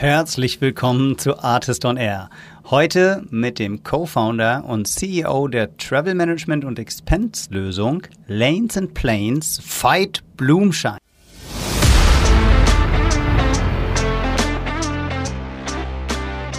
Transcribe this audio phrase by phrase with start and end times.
[0.00, 2.30] Herzlich willkommen zu Artist on Air.
[2.70, 9.60] Heute mit dem Co-Founder und CEO der Travel Management und Expense Lösung Lanes and Planes,
[9.62, 10.96] Veit Blumschein.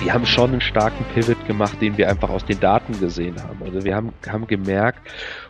[0.04, 3.64] wir haben schon einen starken Pivot gemacht, den wir einfach aus den Daten gesehen haben.
[3.64, 5.00] Also wir haben, haben gemerkt,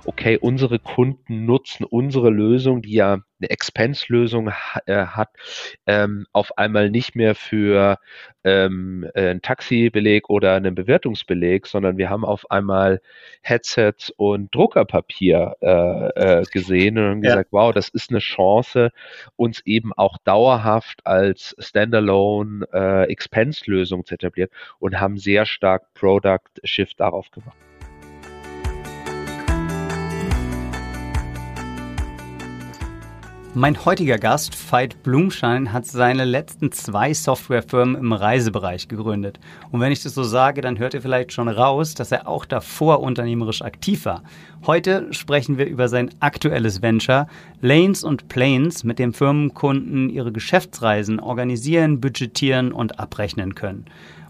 [0.05, 4.51] okay, unsere Kunden nutzen unsere Lösung, die ja eine Expense-Lösung
[4.85, 5.29] äh, hat,
[5.87, 7.97] ähm, auf einmal nicht mehr für
[8.43, 13.01] ähm, äh, einen Taxibeleg oder einen Bewertungsbeleg, sondern wir haben auf einmal
[13.41, 17.31] Headsets und Druckerpapier äh, äh, gesehen und haben ja.
[17.31, 18.91] gesagt, wow, das ist eine Chance,
[19.35, 24.49] uns eben auch dauerhaft als Standalone äh, Expense-Lösung zu etablieren
[24.79, 27.57] und haben sehr stark Product Shift darauf gemacht.
[33.53, 39.41] Mein heutiger Gast, Veit Blumschein, hat seine letzten zwei Softwarefirmen im Reisebereich gegründet.
[39.71, 42.45] Und wenn ich das so sage, dann hört ihr vielleicht schon raus, dass er auch
[42.45, 44.23] davor unternehmerisch aktiv war.
[44.65, 47.27] Heute sprechen wir über sein aktuelles Venture,
[47.59, 53.83] Lanes und Planes, mit dem Firmenkunden ihre Geschäftsreisen organisieren, budgetieren und abrechnen können.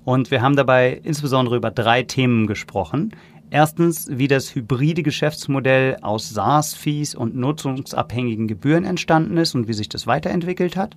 [0.04, 3.14] Und wir haben dabei insbesondere über drei Themen gesprochen.
[3.54, 9.90] Erstens, wie das hybride Geschäftsmodell aus SaaS-Fees und nutzungsabhängigen Gebühren entstanden ist und wie sich
[9.90, 10.96] das weiterentwickelt hat.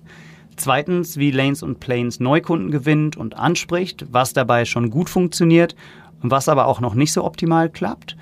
[0.55, 5.75] Zweitens, wie Lanes und Planes Neukunden gewinnt und anspricht, was dabei schon gut funktioniert
[6.23, 8.15] und was aber auch noch nicht so optimal klappt.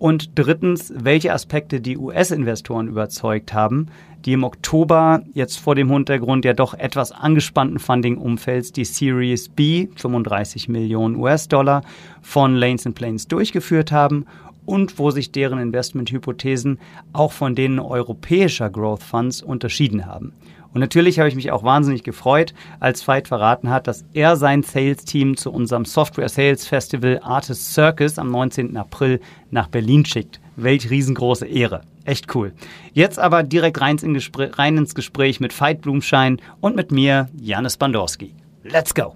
[0.00, 3.88] Und drittens, welche Aspekte die US-Investoren überzeugt haben,
[4.24, 9.88] die im Oktober jetzt vor dem Hintergrund ja doch etwas angespannten Funding-Umfelds die Series B,
[9.96, 11.82] 35 Millionen US-Dollar,
[12.22, 14.24] von Lanes and Planes durchgeführt haben
[14.64, 16.78] und wo sich deren Investmenthypothesen
[17.12, 20.32] auch von denen europäischer Growth Funds unterschieden haben.
[20.72, 24.62] Und natürlich habe ich mich auch wahnsinnig gefreut, als Veit verraten hat, dass er sein
[24.62, 28.76] Sales-Team zu unserem Software Sales Festival Artist Circus am 19.
[28.76, 30.40] April nach Berlin schickt.
[30.56, 31.82] Welch riesengroße Ehre.
[32.04, 32.52] Echt cool.
[32.92, 37.76] Jetzt aber direkt rein, in rein ins Gespräch mit Veit Blumschein und mit mir, Janis
[37.76, 38.34] Bandorski.
[38.62, 39.14] Let's go!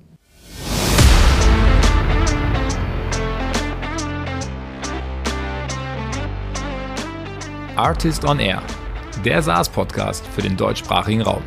[7.76, 8.62] Artist on Air,
[9.24, 11.42] der SaaS-Podcast für den deutschsprachigen Raum.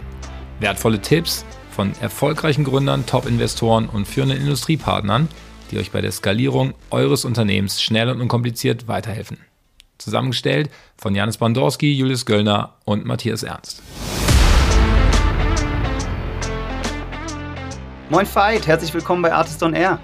[0.60, 5.28] Wertvolle Tipps von erfolgreichen Gründern, Top-Investoren und führenden Industriepartnern,
[5.70, 9.38] die euch bei der Skalierung eures Unternehmens schnell und unkompliziert weiterhelfen.
[10.00, 13.84] Zusammengestellt von Janis Bandorski, Julius Göllner und Matthias Ernst.
[18.10, 20.00] Moin Veit, herzlich willkommen bei Artist on Air.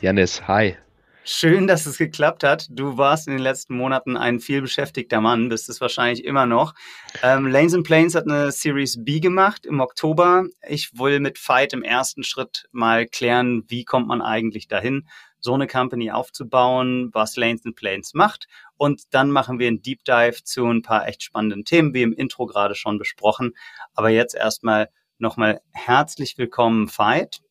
[0.00, 0.76] Janis, hi.
[1.24, 2.66] Schön, dass es geklappt hat.
[2.68, 6.74] Du warst in den letzten Monaten ein vielbeschäftigter Mann, bist es wahrscheinlich immer noch.
[7.22, 10.46] Ähm, Lanes and Planes hat eine Series B gemacht im Oktober.
[10.66, 15.06] Ich will mit Fight im ersten Schritt mal klären, wie kommt man eigentlich dahin,
[15.38, 18.48] so eine Company aufzubauen, was Lanes and Planes macht.
[18.76, 22.12] Und dann machen wir einen Deep Dive zu ein paar echt spannenden Themen, wie im
[22.12, 23.52] Intro gerade schon besprochen.
[23.94, 27.42] Aber jetzt erstmal nochmal herzlich willkommen, Fight.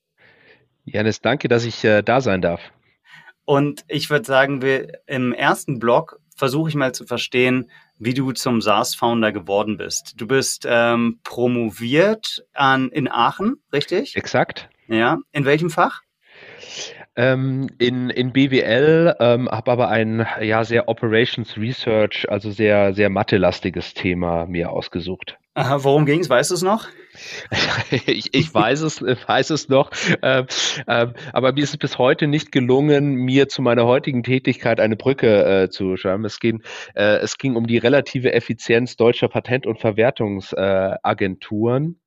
[0.84, 2.60] Janis, danke, dass ich äh, da sein darf.
[3.52, 7.70] Und ich würde sagen, wir im ersten Blog versuche ich mal zu verstehen,
[8.00, 10.14] wie du zum SaaS-Founder geworden bist.
[10.16, 14.16] Du bist ähm, promoviert an, in Aachen, richtig?
[14.16, 14.70] Exakt.
[14.88, 15.18] Ja.
[15.34, 16.00] In welchem Fach?
[17.18, 23.10] Ähm, in, in BWL, ähm, habe aber ein ja sehr Operations Research, also sehr, sehr
[23.10, 25.38] mathelastiges Thema mir ausgesucht.
[25.54, 26.30] Aha, worum ging es?
[26.30, 26.88] Weißt du es noch?
[28.06, 29.92] ich, ich weiß es, weiß es noch,
[30.22, 30.46] äh,
[30.88, 34.96] äh, aber mir ist es bis heute nicht gelungen, mir zu meiner heutigen Tätigkeit eine
[34.96, 36.24] Brücke äh, zu schaffen.
[36.24, 36.64] Es ging,
[36.96, 41.84] äh, es ging um die relative Effizienz deutscher Patent- und Verwertungsagenturen.
[41.84, 41.98] Mhm.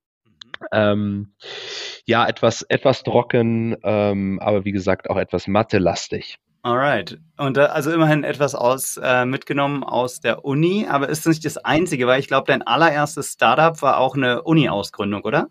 [0.72, 1.34] Ähm,
[2.06, 6.38] ja, etwas, etwas trocken, ähm, aber wie gesagt auch etwas mathelastig.
[6.65, 7.19] Alright.
[7.37, 11.59] Und äh, also immerhin etwas aus äh, mitgenommen aus der Uni, aber ist nicht das
[11.59, 15.49] Einzige, weil ich glaube, dein allererstes Startup war auch eine Uni-Ausgründung, oder?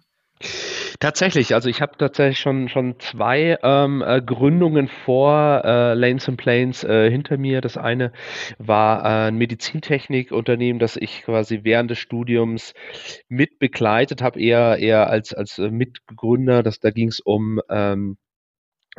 [1.00, 6.38] Tatsächlich, also ich habe tatsächlich schon schon zwei ähm, äh, Gründungen vor äh, Lanes and
[6.38, 7.62] Planes äh, hinter mir.
[7.62, 8.12] Das eine
[8.58, 12.74] war äh, ein Medizintechnikunternehmen, das ich quasi während des Studiums
[13.30, 16.64] mit begleitet habe, eher eher als als äh, Mitgründer.
[16.64, 18.18] Das da ging es um ähm,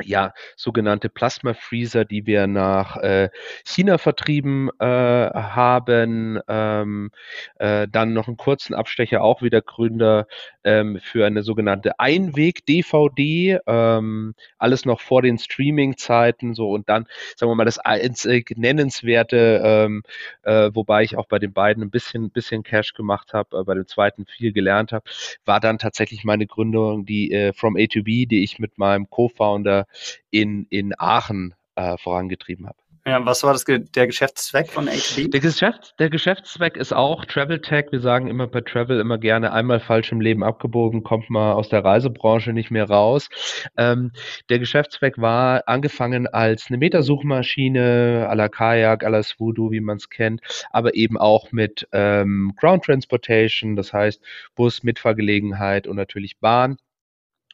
[0.03, 3.29] ja, sogenannte Plasma Freezer, die wir nach äh,
[3.63, 6.39] China vertrieben äh, haben.
[6.47, 7.11] Ähm,
[7.59, 10.27] äh, dann noch einen kurzen Abstecher, auch wieder Gründer
[10.65, 13.59] ähm, für eine sogenannte Einweg-DVD.
[13.65, 17.07] Ähm, alles noch vor den Streaming-Zeiten so und dann,
[17.37, 20.03] sagen wir mal, das einzig nennenswerte, ähm,
[20.43, 23.75] äh, wobei ich auch bei den beiden ein bisschen, bisschen Cash gemacht habe, äh, bei
[23.75, 25.05] dem zweiten viel gelernt habe,
[25.45, 29.09] war dann tatsächlich meine Gründung, die äh, From A to B, die ich mit meinem
[29.09, 29.84] Co-Founder
[30.29, 32.77] in, in Aachen äh, vorangetrieben habe.
[33.07, 35.29] Ja, was war das, der Geschäftszweck von HB?
[35.29, 37.85] Der, Geschäft, der Geschäftszweck ist auch Travel Tech.
[37.91, 41.69] Wir sagen immer bei Travel immer gerne, einmal falsch im Leben abgebogen, kommt man aus
[41.69, 43.29] der Reisebranche nicht mehr raus.
[43.77, 44.11] Ähm,
[44.49, 49.97] der Geschäftszweck war angefangen als eine Metasuchmaschine à la Kajak, à la Swoodoo, wie man
[49.97, 50.41] es kennt,
[50.71, 54.19] aber eben auch mit ähm, Ground Transportation, das heißt
[54.55, 56.77] Bus, Mitfahrgelegenheit und natürlich Bahn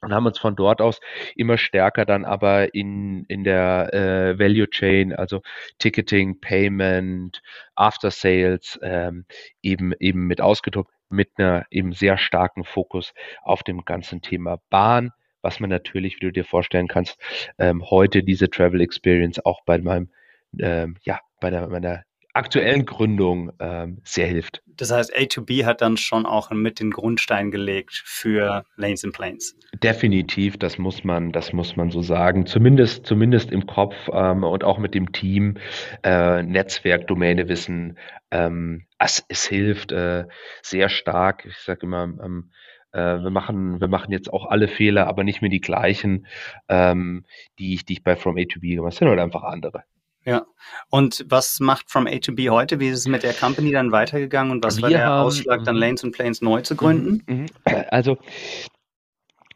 [0.02, 1.00] und haben uns von dort aus
[1.36, 5.42] immer stärker dann aber in, in der äh, Value Chain, also
[5.78, 7.42] Ticketing, Payment,
[7.76, 9.26] After Sales ähm,
[9.62, 13.14] eben, eben mit ausgedruckt, mit einer eben sehr starken Fokus
[13.44, 15.12] auf dem ganzen Thema Bahn,
[15.42, 17.20] was man natürlich, wie du dir vorstellen kannst,
[17.60, 20.10] ähm, heute diese Travel Experience auch bei meinem,
[20.60, 24.64] ähm, ja, bei der, meiner aktuellen Gründung ähm, sehr hilft.
[24.66, 29.58] Das heißt, A2B hat dann schon auch mit den Grundstein gelegt für Lanes and Planes.
[29.84, 32.46] Definitiv, das muss man, das muss man so sagen.
[32.46, 35.58] Zumindest, zumindest im Kopf ähm, und auch mit dem Team,
[36.04, 37.98] äh, Netzwerk, Domänewissen.
[38.32, 40.26] Ähm, es, es hilft äh,
[40.62, 41.46] sehr stark.
[41.46, 42.52] Ich sage immer, ähm,
[42.92, 46.28] äh, wir machen, wir machen jetzt auch alle Fehler, aber nicht mehr die gleichen,
[46.70, 47.26] ähm,
[47.60, 49.84] die ich, die ich bei From A2B gemacht habe, halt einfach andere.
[50.26, 50.46] Ja.
[50.90, 52.80] Und was macht From A to B heute?
[52.80, 55.64] Wie ist es mit der Company dann weitergegangen und was wir war der haben, Ausschlag,
[55.64, 55.82] dann mhm.
[55.82, 57.24] Lanes und Planes neu zu gründen?
[57.26, 57.48] Mhm, mhm.
[57.90, 58.18] Also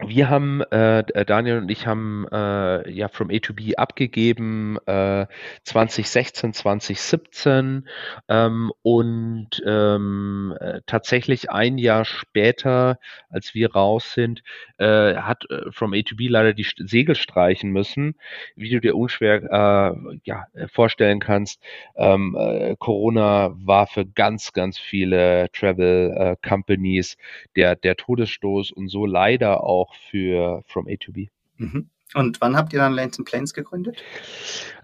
[0.03, 5.25] wir haben, äh, Daniel und ich haben äh, ja From A to B abgegeben äh,
[5.63, 7.88] 2016, 2017
[8.27, 13.00] ähm, und ähm, äh, tatsächlich ein Jahr später,
[13.30, 14.44] als wir raus sind,
[14.80, 18.15] äh, hat äh, From A to B leider die Segel streichen müssen,
[18.56, 21.62] wie du dir unschwer äh, ja, vorstellen kannst.
[21.95, 27.18] Ähm, äh, Corona war für ganz, ganz viele Travel äh, Companies
[27.56, 31.28] der, der Todesstoß und so leider auch auch für From A to B.
[31.58, 31.90] Mhm.
[32.14, 34.02] Und wann habt ihr dann Lanes and Planes gegründet?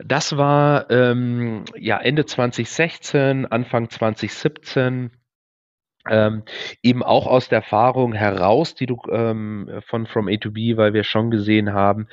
[0.04, 5.12] Das war ähm, ja Ende 2016, Anfang 2017.
[6.10, 6.44] Ähm,
[6.82, 10.94] eben auch aus der Erfahrung heraus, die du ähm, von From A to B, weil
[10.94, 12.08] wir schon gesehen haben,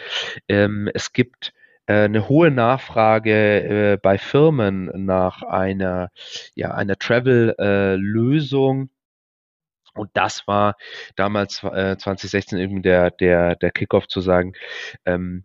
[0.47, 1.55] ähm, es gibt
[1.87, 6.11] äh, eine hohe Nachfrage äh, bei Firmen nach einer,
[6.55, 8.91] ja, einer Travel-Lösung,
[9.99, 10.77] und das war
[11.17, 14.55] damals äh, 2016 eben der, der, der Kickoff zu sagen,
[15.05, 15.45] ähm,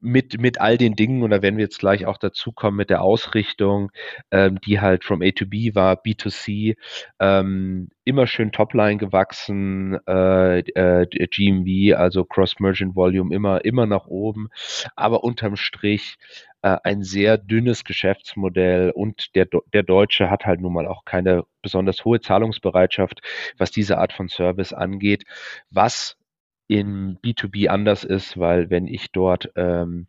[0.00, 2.90] mit, mit all den Dingen, und da werden wir jetzt gleich auch dazu kommen mit
[2.90, 3.90] der Ausrichtung,
[4.30, 6.76] ähm, die halt from A to B war, B2C,
[7.18, 14.48] ähm, immer schön Topline gewachsen, äh, äh, GMV, also Cross-Merchant Volume immer, immer nach oben,
[14.94, 16.16] aber unterm Strich
[16.60, 22.04] ein sehr dünnes Geschäftsmodell und der, der Deutsche hat halt nun mal auch keine besonders
[22.04, 23.20] hohe Zahlungsbereitschaft,
[23.56, 25.24] was diese Art von Service angeht,
[25.70, 26.16] was
[26.66, 30.08] in B2B anders ist, weil wenn ich dort ähm,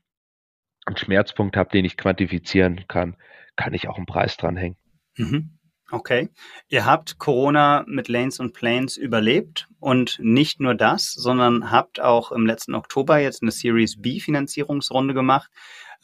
[0.85, 3.15] einen Schmerzpunkt habe, den ich quantifizieren kann,
[3.55, 4.77] kann ich auch einen Preis dranhängen.
[5.15, 5.59] Mhm.
[5.91, 6.29] Okay.
[6.67, 12.31] Ihr habt Corona mit Lanes und Planes überlebt und nicht nur das, sondern habt auch
[12.31, 15.49] im letzten Oktober jetzt eine Series B Finanzierungsrunde gemacht.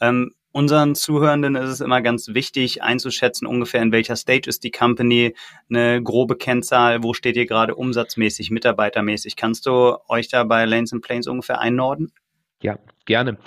[0.00, 4.70] Ähm, unseren Zuhörenden ist es immer ganz wichtig einzuschätzen, ungefähr in welcher Stage ist die
[4.70, 5.34] Company,
[5.68, 9.36] eine grobe Kennzahl, wo steht ihr gerade umsatzmäßig, mitarbeitermäßig.
[9.36, 12.12] Kannst du euch da bei Lanes and Planes ungefähr einnorden?
[12.62, 13.38] Ja, gerne.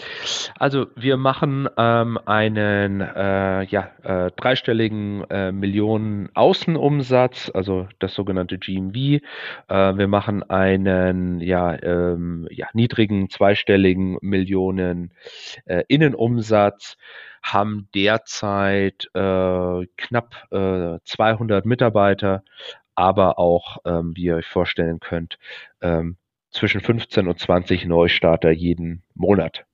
[0.58, 8.58] Also wir machen ähm, einen äh, ja, äh, dreistelligen äh, Millionen Außenumsatz, also das sogenannte
[8.58, 8.96] GMV.
[8.96, 9.22] Äh,
[9.68, 15.13] wir machen einen ja, ähm, ja, niedrigen zweistelligen Millionen
[15.66, 16.98] äh, Innenumsatz,
[17.44, 22.44] haben derzeit äh, knapp 200 Mitarbeiter,
[22.96, 25.39] aber auch, ähm, wie ihr euch vorstellen könnt,
[25.82, 26.18] ähm,
[26.51, 29.65] zwischen 15 und 20 Neustarter jeden Monat.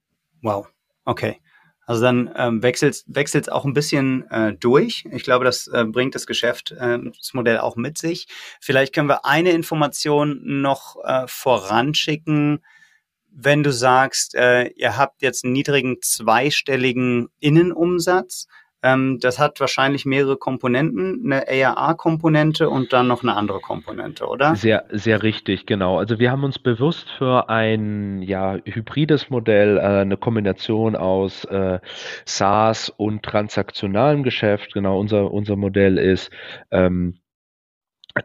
[0.41, 0.67] Wow,
[1.05, 1.39] okay.
[1.87, 5.05] Also dann ähm, wechselt es auch ein bisschen äh, durch.
[5.11, 8.27] Ich glaube, das äh, bringt das Geschäft, äh, das Modell auch mit sich.
[8.59, 12.65] Vielleicht können wir eine Information noch äh, voranschicken.
[13.29, 18.47] Wenn du sagst, äh, ihr habt jetzt einen niedrigen zweistelligen Innenumsatz,
[18.85, 24.55] Ähm, das hat wahrscheinlich mehrere Komponenten, eine ARA-Komponente und dann noch eine andere Komponente, oder?
[24.55, 25.97] Sehr, sehr richtig, genau.
[25.97, 31.79] Also wir haben uns bewusst für ein ja, hybrides Modell, äh, eine Kombination aus äh,
[32.25, 34.73] SaaS und transaktionalem Geschäft.
[34.73, 36.29] Genau, unser, unser Modell ist
[36.69, 37.17] ähm,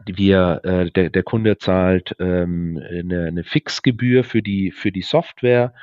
[0.05, 5.73] wir, äh, der, der Kunde zahlt ähm, eine, eine Fixgebühr für die, für die Software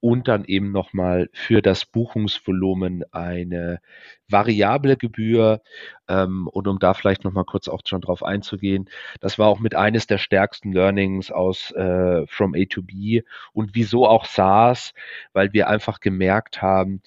[0.00, 3.80] und dann eben nochmal für das Buchungsvolumen eine
[4.28, 5.60] variable Gebühr.
[6.08, 8.88] Ähm, und um da vielleicht nochmal kurz auch schon drauf einzugehen,
[9.20, 13.22] das war auch mit eines der stärksten Learnings aus äh, From A to B
[13.52, 14.94] und wieso auch SaaS,
[15.34, 17.02] weil wir einfach gemerkt haben,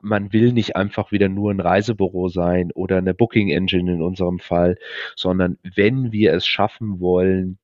[0.00, 4.38] man will nicht einfach wieder nur ein Reisebüro sein oder eine Booking Engine in unserem
[4.38, 4.76] Fall,
[5.16, 7.58] sondern wenn wir es schaffen wollen,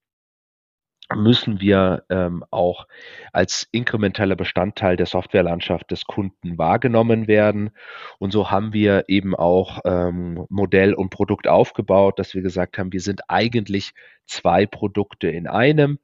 [1.15, 2.87] müssen wir ähm, auch
[3.33, 7.71] als inkrementeller Bestandteil der Softwarelandschaft des Kunden wahrgenommen werden.
[8.19, 12.93] Und so haben wir eben auch ähm, Modell und Produkt aufgebaut, dass wir gesagt haben,
[12.93, 13.93] wir sind eigentlich
[14.27, 15.99] zwei Produkte in einem.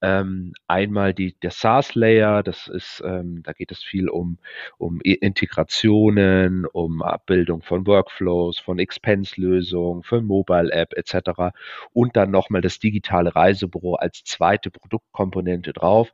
[0.00, 4.38] Ähm, einmal die, der SaaS-Layer, das ist, ähm, da geht es viel um,
[4.78, 11.54] um Integrationen, um Abbildung von Workflows, von Expense-Lösungen, von Mobile-App etc.
[11.92, 16.12] Und dann nochmal das digitale Reisebüro als zweite Produktkomponente drauf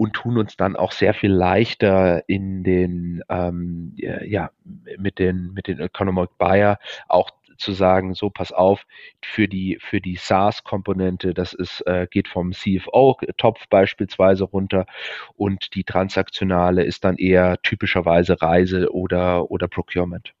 [0.00, 4.50] und tun uns dann auch sehr viel leichter in den ähm, ja
[4.96, 7.28] mit den mit den Economic Buyer auch
[7.60, 8.84] zu sagen, so pass auf,
[9.22, 14.86] für die, für die SaaS-Komponente, das ist, äh, geht vom CFO-Topf beispielsweise runter
[15.34, 20.32] und die transaktionale ist dann eher typischerweise Reise oder, oder Procurement.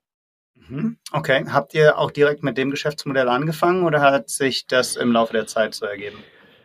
[0.54, 0.98] Mhm.
[1.12, 5.32] Okay, habt ihr auch direkt mit dem Geschäftsmodell angefangen oder hat sich das im Laufe
[5.32, 6.18] der Zeit so ergeben?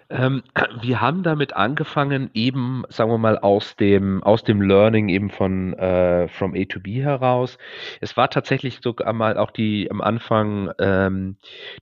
[0.09, 0.43] Ähm,
[0.81, 5.73] wir haben damit angefangen, eben, sagen wir mal, aus dem, aus dem Learning eben von
[5.73, 7.57] äh, From A to B heraus.
[8.01, 11.37] Es war tatsächlich sogar mal auch die am Anfang ähm,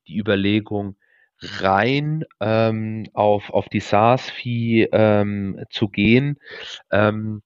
[0.08, 0.96] die Überlegung,
[1.62, 6.40] rein ähm, auf, auf die SaaS-Fee ähm, zu gehen.
[6.92, 7.42] Ähm,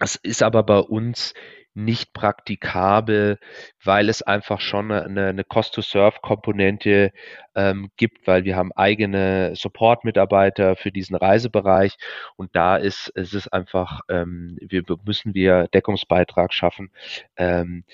[0.00, 1.34] das ist aber bei uns
[1.74, 3.38] nicht praktikabel,
[3.84, 7.12] weil es einfach schon eine, eine Cost-to-Serve-Komponente
[7.54, 11.96] ähm, gibt, weil wir haben eigene Support-Mitarbeiter für diesen Reisebereich
[12.36, 16.90] und da ist, ist es einfach, ähm, wir müssen wir Deckungsbeitrag schaffen,
[17.36, 17.84] ähm,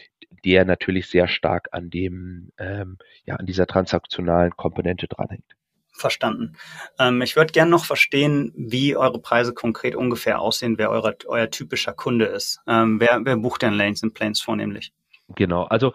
[0.44, 5.56] der natürlich sehr stark an dem, ähm, ja, an dieser transaktionalen Komponente dranhängt.
[5.96, 6.56] Verstanden.
[6.98, 11.50] Ähm, ich würde gerne noch verstehen, wie eure Preise konkret ungefähr aussehen, wer eure, euer
[11.50, 12.60] typischer Kunde ist.
[12.66, 14.92] Ähm, wer, wer bucht denn Lanes and Planes vornehmlich?
[15.34, 15.92] Genau, also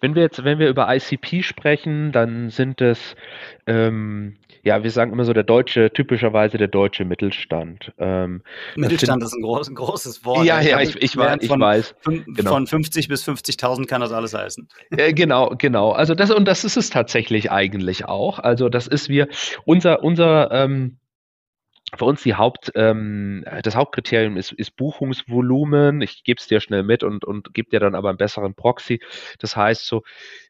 [0.00, 3.16] wenn wir jetzt, wenn wir über ICP sprechen, dann sind es,
[3.66, 7.92] ähm, ja, wir sagen immer so der deutsche, typischerweise der deutsche Mittelstand.
[7.98, 8.42] Ähm,
[8.76, 10.44] Mittelstand sind, ist ein, groß, ein, großes Wort.
[10.44, 11.94] Ja, ja, ich, ich, ich, von, weiß.
[12.04, 12.50] Genau.
[12.50, 14.68] Von 50 bis 50.000 kann das alles heißen.
[14.90, 15.92] Äh, genau, genau.
[15.92, 18.38] Also das, und das ist es tatsächlich eigentlich auch.
[18.38, 19.28] Also das ist wir,
[19.64, 20.98] unser, unser, ähm,
[21.96, 26.00] für uns die Haupt, ähm, das Hauptkriterium ist, ist Buchungsvolumen.
[26.00, 29.00] Ich gebe es dir schnell mit und, und gebe dir dann aber einen besseren Proxy.
[29.38, 30.02] Das heißt so,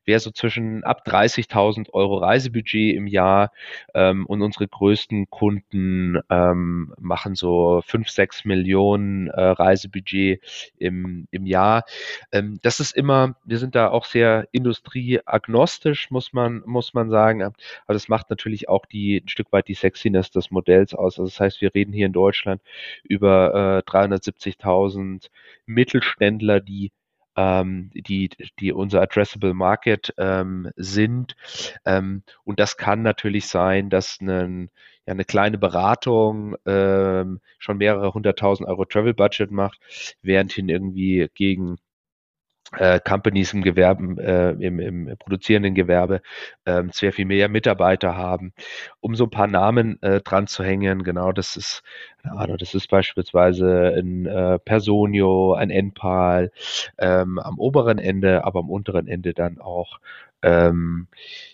[0.06, 3.52] wäre so zwischen ab 30.000 Euro Reisebudget im Jahr
[3.94, 10.40] ähm, und unsere größten Kunden ähm, machen so 5, 6 Millionen äh, Reisebudget
[10.78, 11.84] im, im Jahr.
[12.32, 17.42] Ähm, das ist immer, wir sind da auch sehr industrieagnostisch, muss man, muss man sagen,
[17.42, 17.54] aber
[17.86, 21.18] das macht natürlich auch die, ein Stück weit die Sexiness des Modells aus.
[21.18, 22.62] Also das heißt, wir reden hier in Deutschland
[23.04, 25.28] über äh, 370.000
[25.66, 26.92] Mittelständler, die
[27.36, 31.36] ähm, die, die unser Addressable Market ähm, sind.
[31.84, 34.70] Ähm, und das kann natürlich sein, dass ein,
[35.06, 39.80] ja, eine kleine Beratung ähm, schon mehrere hunderttausend Euro Travel Budget macht,
[40.22, 41.76] während hin irgendwie gegen
[42.78, 46.20] äh, Companies im Gewerbe, äh, im, im produzierenden Gewerbe
[46.64, 48.52] äh, sehr viel mehr Mitarbeiter haben,
[49.00, 51.04] um so ein paar Namen äh, dran zu hängen.
[51.04, 51.82] Genau, das ist,
[52.22, 56.50] Ahnung, das ist beispielsweise ein äh, Personio, ein Enpal
[56.98, 59.98] ähm, am oberen Ende, aber am unteren Ende dann auch
[60.42, 61.08] ähm,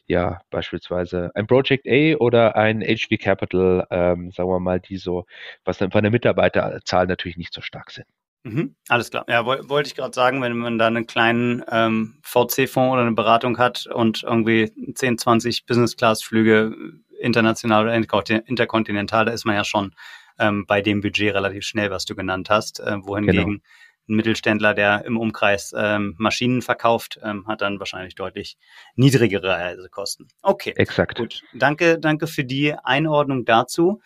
[0.07, 5.27] ja, beispielsweise ein Project A oder ein HV Capital, ähm, sagen wir mal, die so,
[5.65, 8.07] was dann von der Mitarbeiterzahl natürlich nicht so stark sind.
[8.42, 9.25] Mhm, alles klar.
[9.28, 13.59] Ja, wollte ich gerade sagen, wenn man da einen kleinen ähm, VC-Fonds oder eine Beratung
[13.59, 16.75] hat und irgendwie 10, 20 Business-Class-Flüge
[17.20, 19.94] international oder interkontinental, da ist man ja schon
[20.38, 22.80] ähm, bei dem Budget relativ schnell, was du genannt hast.
[22.80, 23.61] Äh, wohingegen genau.
[24.09, 28.56] ein Mittelständler, der im Umkreis ähm, Maschinen verkauft, ähm, hat dann wahrscheinlich deutlich
[28.97, 30.28] niedrigere Reisekosten.
[30.40, 30.73] Okay.
[30.76, 31.18] Exakt.
[31.18, 31.42] Gut.
[31.52, 34.00] Danke, danke für die Einordnung dazu.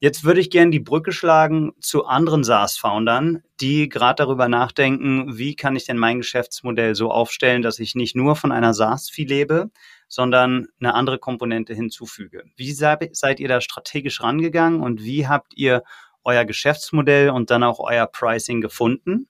[0.00, 5.56] Jetzt würde ich gerne die Brücke schlagen zu anderen SaaS-Foundern, die gerade darüber nachdenken, wie
[5.56, 9.70] kann ich denn mein Geschäftsmodell so aufstellen, dass ich nicht nur von einer SaaS-Fee lebe,
[10.06, 12.44] sondern eine andere Komponente hinzufüge.
[12.56, 15.82] Wie seid ihr da strategisch rangegangen und wie habt ihr
[16.22, 19.28] euer Geschäftsmodell und dann auch euer Pricing gefunden?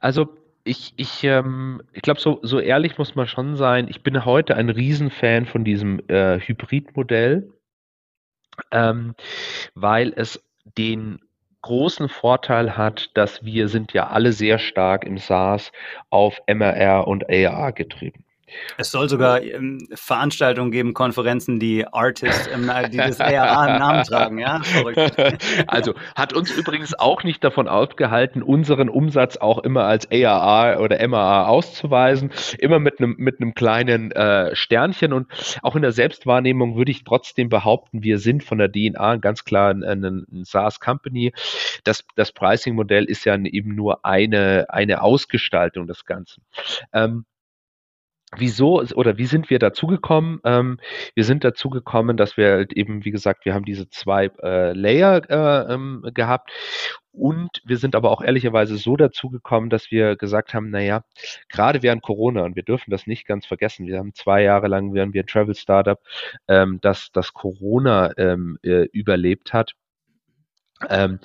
[0.00, 3.86] Also ich, ich, ähm, ich glaube, so, so ehrlich muss man schon sein.
[3.88, 7.52] Ich bin heute ein Riesenfan von diesem äh, Hybridmodell,
[8.70, 9.14] ähm,
[9.74, 10.42] weil es
[10.78, 11.20] den
[11.62, 15.72] großen Vorteil hat, dass wir sind ja alle sehr stark im SaaS
[16.08, 18.24] auf MRR und AR getrieben.
[18.76, 24.04] Es soll sogar ähm, Veranstaltungen geben, Konferenzen, die Artists, ähm, die das ARA im Namen
[24.04, 24.60] tragen, ja?
[24.62, 25.00] Verrückt.
[25.66, 31.06] Also hat uns übrigens auch nicht davon aufgehalten, unseren Umsatz auch immer als ARA oder
[31.06, 35.26] MAA auszuweisen, immer mit einem mit einem kleinen äh, Sternchen und
[35.62, 39.70] auch in der Selbstwahrnehmung würde ich trotzdem behaupten, wir sind von der DNA ganz klar
[39.70, 41.32] ein, ein, ein SaaS-Company.
[41.84, 46.42] Das, das Pricing-Modell ist ja eben nur eine, eine Ausgestaltung des Ganzen.
[46.92, 47.24] Ähm,
[48.36, 50.40] Wieso oder wie sind wir dazu gekommen?
[50.44, 50.78] Ähm,
[51.14, 54.72] wir sind dazu gekommen, dass wir halt eben, wie gesagt, wir haben diese zwei äh,
[54.72, 56.52] Layer äh, ähm, gehabt
[57.12, 61.02] und wir sind aber auch ehrlicherweise so dazu gekommen, dass wir gesagt haben, naja,
[61.48, 64.94] gerade während Corona, und wir dürfen das nicht ganz vergessen, wir haben zwei Jahre lang,
[64.94, 65.98] während wir ein Travel Startup,
[66.46, 69.72] ähm, das, das Corona ähm, äh, überlebt hat,
[70.88, 71.18] ähm,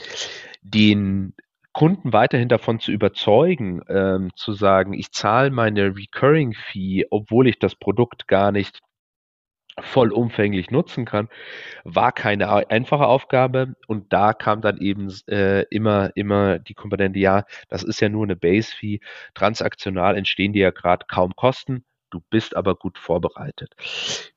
[0.63, 1.33] den
[1.75, 7.59] Kunden weiterhin davon zu überzeugen, ähm, zu sagen, ich zahle meine Recurring Fee, obwohl ich
[7.59, 8.79] das Produkt gar nicht
[9.81, 11.27] vollumfänglich nutzen kann,
[11.83, 13.75] war keine einfache Aufgabe.
[13.87, 18.23] Und da kam dann eben äh, immer immer die Komponente, ja, das ist ja nur
[18.23, 19.01] eine Base Fee,
[19.33, 23.73] transaktional entstehen dir ja gerade kaum Kosten, du bist aber gut vorbereitet.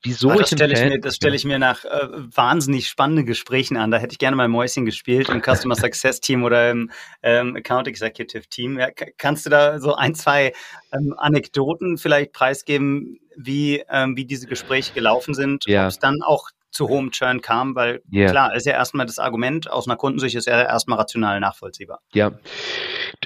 [0.02, 3.76] Wieso Ach, das stelle ich, mir, das stelle ich mir nach äh, wahnsinnig spannenden Gesprächen
[3.76, 3.90] an.
[3.90, 6.90] Da hätte ich gerne mal Mäuschen gespielt im Customer Success Team oder im
[7.22, 8.78] ähm, Account Executive Team.
[8.78, 10.52] Ja, kannst du da so ein, zwei
[10.92, 15.84] ähm, Anekdoten vielleicht preisgeben, wie, ähm, wie diese Gespräche gelaufen sind, ja.
[15.84, 18.30] ob es dann auch zu hohem Churn kam, weil yeah.
[18.30, 22.00] klar, ist ja erstmal das Argument aus einer Kundensicht ist ja erstmal rational nachvollziehbar.
[22.12, 22.32] Ja,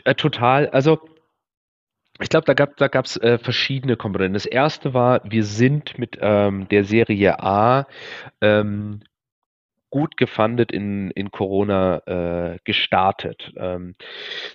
[0.04, 0.68] äh, total.
[0.68, 1.00] Also
[2.22, 4.34] ich glaube, da gab da gab's äh, verschiedene Komponenten.
[4.34, 7.86] Das erste war, wir sind mit ähm, der Serie A
[8.40, 9.00] ähm,
[9.92, 13.52] gut gefundet in, in Corona äh, gestartet.
[13.56, 13.94] Ähm,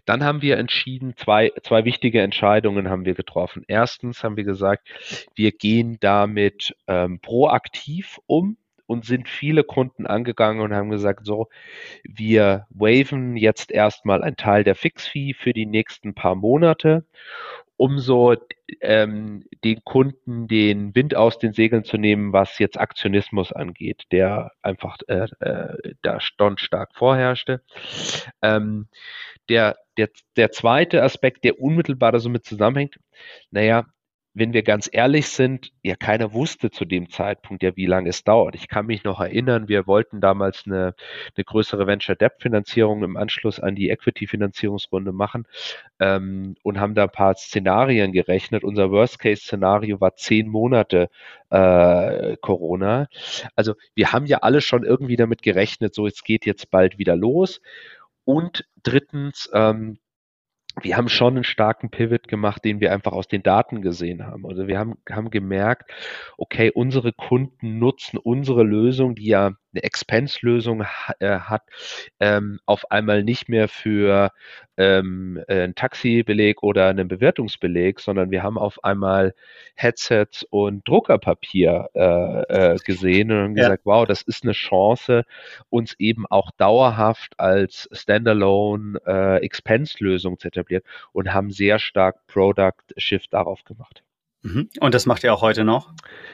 [0.05, 3.63] dann haben wir entschieden, zwei, zwei wichtige Entscheidungen haben wir getroffen.
[3.67, 4.89] Erstens haben wir gesagt,
[5.35, 8.57] wir gehen damit ähm, proaktiv um
[8.87, 11.49] und sind viele Kunden angegangen und haben gesagt, so,
[12.03, 17.05] wir waven jetzt erstmal einen Teil der Fixfee für die nächsten paar Monate,
[17.75, 18.35] um so
[18.81, 24.51] ähm, den Kunden den Wind aus den Segeln zu nehmen, was jetzt Aktionismus angeht, der
[24.63, 27.61] einfach äh, äh, da stark vorherrschte.
[28.41, 28.87] Ähm,
[29.49, 32.99] der, der, der zweite Aspekt, der unmittelbar da so mit zusammenhängt,
[33.51, 33.85] naja,
[34.37, 38.23] wenn wir ganz ehrlich sind, ja, keiner wusste zu dem Zeitpunkt ja, wie lange es
[38.23, 38.53] dauert.
[38.53, 40.93] Ich kann mich noch erinnern, wir wollten damals eine,
[41.35, 45.47] eine größere Venture Debt Finanzierung im Anschluss an die Equity Finanzierungsrunde machen
[45.99, 48.63] ähm, und haben da ein paar Szenarien gerechnet.
[48.63, 51.09] Unser Worst Case Szenario war zehn Monate
[51.49, 53.07] äh, Corona.
[53.55, 57.15] Also wir haben ja alle schon irgendwie damit gerechnet, so es geht jetzt bald wieder
[57.15, 57.59] los.
[58.23, 59.97] Und drittens, ähm,
[60.81, 64.45] wir haben schon einen starken Pivot gemacht, den wir einfach aus den Daten gesehen haben.
[64.45, 65.91] Also wir haben, haben gemerkt,
[66.37, 70.83] okay, unsere Kunden nutzen unsere Lösung, die ja eine Expense-Lösung
[71.19, 71.63] äh, hat,
[72.19, 74.31] ähm, auf einmal nicht mehr für
[74.77, 79.33] ähm, einen Taxibeleg oder einen Bewertungsbeleg, sondern wir haben auf einmal
[79.75, 83.63] Headsets und Druckerpapier äh, äh, gesehen und haben ja.
[83.63, 85.23] gesagt, wow, das ist eine Chance,
[85.69, 92.73] uns eben auch dauerhaft als Standalone äh, Expense-Lösung zu etablieren und haben sehr stark Product
[92.97, 94.03] Shift darauf gemacht.
[94.43, 94.69] Mhm.
[94.79, 95.93] Und das macht ihr auch heute noch?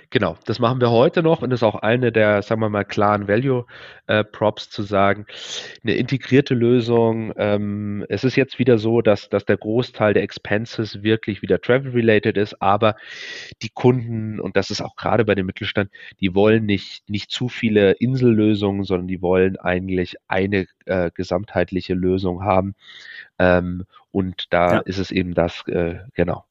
[0.10, 2.84] Genau, das machen wir heute noch und das ist auch eine der, sagen wir mal,
[2.84, 5.26] klaren Value-Props äh, zu sagen.
[5.84, 7.34] Eine integrierte Lösung.
[7.38, 12.38] Ähm, es ist jetzt wieder so, dass, dass der Großteil der Expenses wirklich wieder travel-related
[12.38, 12.96] ist, aber
[13.62, 15.90] die Kunden, und das ist auch gerade bei dem Mittelstand,
[16.20, 22.44] die wollen nicht, nicht zu viele Insellösungen, sondern die wollen eigentlich eine äh, gesamtheitliche Lösung
[22.44, 22.76] haben.
[23.40, 24.80] Ähm, und da ja.
[24.82, 26.46] ist es eben das, äh, genau.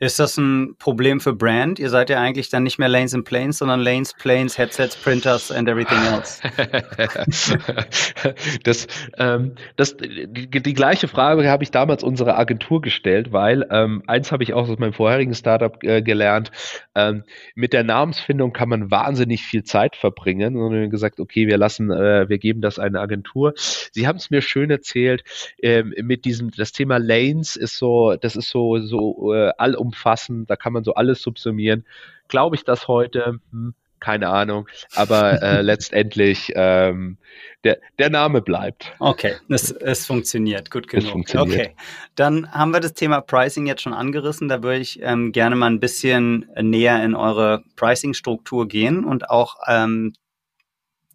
[0.00, 1.78] Ist das ein Problem für Brand?
[1.78, 5.50] Ihr seid ja eigentlich dann nicht mehr Lanes and Planes, sondern Lanes, Planes, Headsets, Printers
[5.50, 6.42] and everything else.
[8.64, 8.86] das,
[9.18, 14.32] ähm, das, die, die, gleiche Frage habe ich damals unserer Agentur gestellt, weil ähm, eins
[14.32, 16.50] habe ich auch aus meinem vorherigen Startup äh, gelernt.
[16.94, 20.56] Ähm, mit der Namensfindung kann man wahnsinnig viel Zeit verbringen.
[20.56, 23.54] Und wir haben gesagt, okay, wir lassen, äh, wir geben das eine Agentur.
[23.56, 25.24] Sie haben es mir schön erzählt.
[25.62, 30.50] Ähm, mit diesem, das Thema Lanes ist so, das ist so so äh, all umfassend,
[30.50, 31.84] da kann man so alles subsumieren.
[32.28, 33.40] Glaube ich das heute?
[33.50, 37.16] Hm, keine Ahnung, aber äh, letztendlich ähm,
[37.64, 38.92] der, der Name bleibt.
[38.98, 41.10] Okay, es, es funktioniert, gut genug.
[41.10, 41.60] Funktioniert.
[41.60, 41.74] Okay,
[42.14, 44.48] dann haben wir das Thema Pricing jetzt schon angerissen.
[44.48, 49.56] Da würde ich ähm, gerne mal ein bisschen näher in eure Pricing-Struktur gehen und auch
[49.66, 50.12] ähm,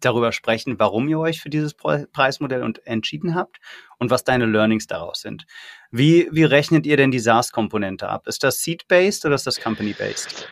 [0.00, 3.58] darüber sprechen, warum ihr euch für dieses Preismodell und entschieden habt
[3.98, 5.46] und was deine Learnings daraus sind.
[5.90, 8.26] Wie, wie rechnet ihr denn die SaaS-Komponente ab?
[8.26, 10.48] Ist das Seed-based oder ist das Company-based?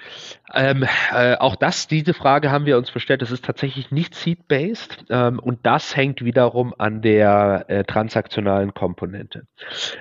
[0.55, 3.23] Ähm, äh, auch das, diese Frage haben wir uns bestellt.
[3.23, 9.47] Das ist tatsächlich nicht Seed-based ähm, und das hängt wiederum an der äh, transaktionalen Komponente,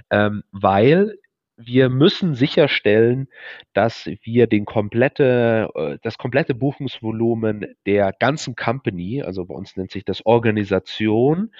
[0.09, 1.17] ähm, weil
[1.57, 3.27] wir müssen sicherstellen,
[3.73, 9.91] dass wir den komplette, äh, das komplette Buchungsvolumen der ganzen Company, also bei uns nennt
[9.91, 11.51] sich das Organisation,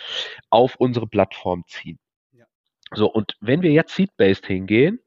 [0.50, 2.00] auf unsere Plattform ziehen.
[2.94, 5.00] So, und wenn wir jetzt Seed-Based hingehen,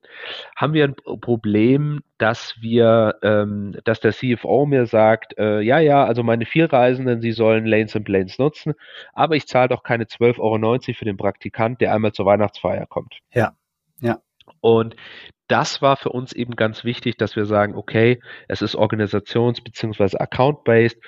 [0.54, 6.04] haben wir ein Problem, dass wir, ähm, dass der CFO mir sagt, äh, ja, ja,
[6.04, 8.74] also meine vier Reisenden, sie sollen Lanes and Planes nutzen,
[9.14, 13.20] aber ich zahle doch keine 12,90 Euro für den Praktikant, der einmal zur Weihnachtsfeier kommt.
[13.32, 13.54] Ja,
[14.00, 14.20] ja.
[14.60, 14.96] Und
[15.48, 20.16] das war für uns eben ganz wichtig, dass wir sagen, okay, es ist organisations- bzw.
[20.18, 20.98] account-based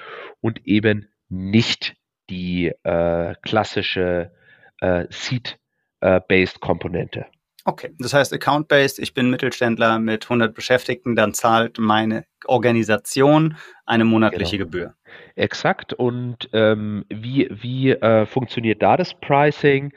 [0.41, 1.95] und eben nicht
[2.29, 4.33] die äh, klassische
[4.81, 7.27] äh, Seed-based Komponente.
[7.65, 14.05] Okay, das heißt Account-based, ich bin Mittelständler mit 100 Beschäftigten, dann zahlt meine Organisation eine
[14.05, 14.71] monatliche genau.
[14.71, 14.95] Gebühr.
[15.37, 15.93] Exakt.
[15.93, 19.93] Und ähm, wie, wie äh, funktioniert da das Pricing?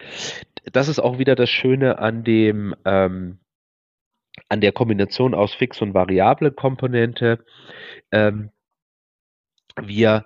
[0.72, 3.40] Das ist auch wieder das Schöne an dem ähm,
[4.50, 7.46] an der Kombination aus Fix- und variable Komponente.
[8.12, 8.52] Ähm,
[9.82, 10.26] wir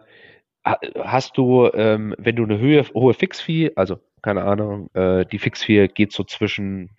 [0.64, 5.88] hast du, ähm, wenn du eine Höhe, hohe Fixfee, also keine Ahnung, äh, die Fixfee
[5.88, 6.92] geht so zwischen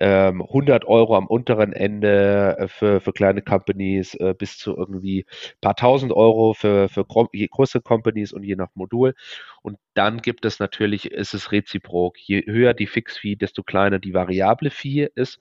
[0.00, 5.26] ähm, 100 Euro am unteren Ende äh, für, für kleine Companies äh, bis zu irgendwie
[5.60, 9.14] paar tausend Euro für, für größere Companies und je nach Modul.
[9.62, 12.18] Und dann gibt es natürlich, ist es reziprok.
[12.18, 15.40] Je höher die Fix-Fee, desto kleiner die variable Fee ist.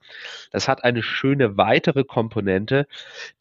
[0.51, 2.87] Das hat eine schöne weitere Komponente.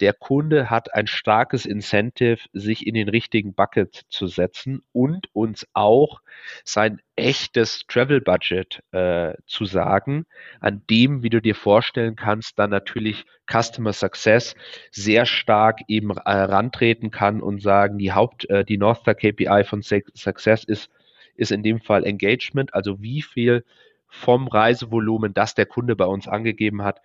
[0.01, 5.67] Der Kunde hat ein starkes Incentive, sich in den richtigen Bucket zu setzen und uns
[5.73, 6.21] auch
[6.64, 10.27] sein echtes Travel Budget äh, zu sagen,
[10.61, 14.54] an dem, wie du dir vorstellen kannst, dann natürlich Customer Success
[14.90, 19.64] sehr stark eben äh, rantreten kann und sagen, die Haupt, äh, die North Star KPI
[19.64, 20.90] von Success ist,
[21.37, 23.64] ist in dem Fall Engagement, also wie viel
[24.09, 27.00] vom Reisevolumen, das der Kunde bei uns angegeben hat,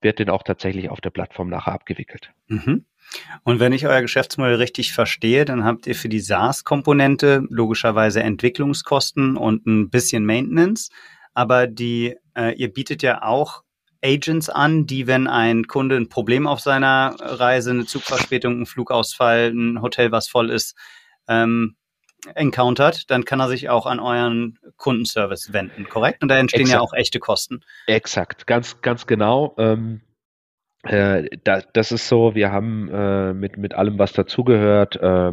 [0.00, 2.30] wird denn auch tatsächlich auf der Plattform nachher abgewickelt.
[2.48, 2.84] Mhm.
[3.42, 9.36] Und wenn ich euer Geschäftsmodell richtig verstehe, dann habt ihr für die SaaS-Komponente logischerweise Entwicklungskosten
[9.36, 10.90] und ein bisschen Maintenance.
[11.34, 13.64] Aber die, äh, ihr bietet ja auch
[14.02, 19.50] Agents an, die, wenn ein Kunde ein Problem auf seiner Reise, eine Zugverspätung, ein Flugausfall,
[19.52, 20.76] ein Hotel, was voll ist,
[21.26, 21.76] ähm,
[22.34, 26.22] encountert, dann kann er sich auch an euren Kundenservice wenden, korrekt?
[26.22, 26.78] Und da entstehen Exakt.
[26.78, 27.60] ja auch echte Kosten.
[27.86, 29.54] Exakt, ganz, ganz genau.
[29.58, 30.00] Ähm,
[30.82, 35.32] äh, da, das ist so, wir haben äh, mit, mit allem, was dazugehört, äh,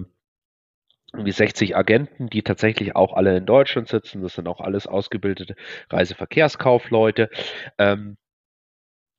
[1.15, 4.21] irgendwie 60 Agenten, die tatsächlich auch alle in Deutschland sitzen.
[4.21, 5.55] Das sind auch alles ausgebildete
[5.89, 7.29] Reiseverkehrskaufleute.
[7.77, 8.17] Ähm,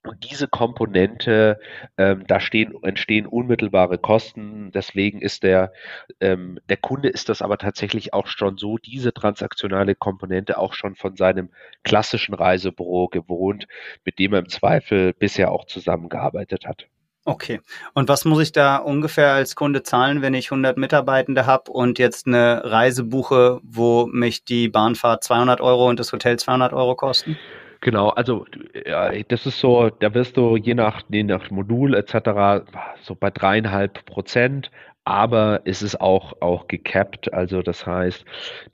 [0.06, 1.58] und diese Komponente,
[1.98, 4.70] ähm, da stehen, entstehen unmittelbare Kosten.
[4.72, 5.72] Deswegen ist der,
[6.20, 10.94] ähm, der Kunde ist das aber tatsächlich auch schon so, diese transaktionale Komponente auch schon
[10.94, 11.50] von seinem
[11.82, 13.66] klassischen Reisebüro gewohnt,
[14.04, 16.86] mit dem er im Zweifel bisher auch zusammengearbeitet hat.
[17.26, 17.60] Okay.
[17.92, 21.98] Und was muss ich da ungefähr als Kunde zahlen, wenn ich 100 Mitarbeitende habe und
[21.98, 26.94] jetzt eine Reise buche, wo mich die Bahnfahrt 200 Euro und das Hotel 200 Euro
[26.94, 27.36] kosten?
[27.80, 28.46] Genau, also
[28.86, 32.64] ja, das ist so, da wirst du je nach, je nach Modul etc.
[33.02, 34.70] so bei dreieinhalb Prozent,
[35.06, 37.32] aber es ist auch, auch gecapped.
[37.32, 38.24] Also das heißt,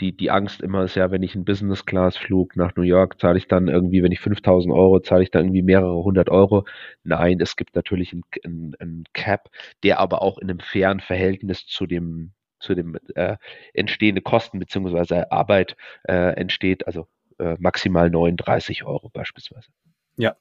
[0.00, 3.48] die, die Angst immer ist ja, wenn ich einen Business-Class-Flug nach New York zahle ich
[3.48, 6.64] dann irgendwie, wenn ich 5000 Euro zahle ich dann irgendwie mehrere hundert Euro.
[7.04, 8.14] Nein, es gibt natürlich
[8.44, 9.50] einen ein Cap,
[9.82, 13.36] der aber auch in einem fairen Verhältnis zu dem zu dem äh,
[13.74, 19.68] entstehende Kosten beziehungsweise Arbeit äh, entsteht, also äh, maximal 39 Euro beispielsweise.
[20.16, 20.36] Ja.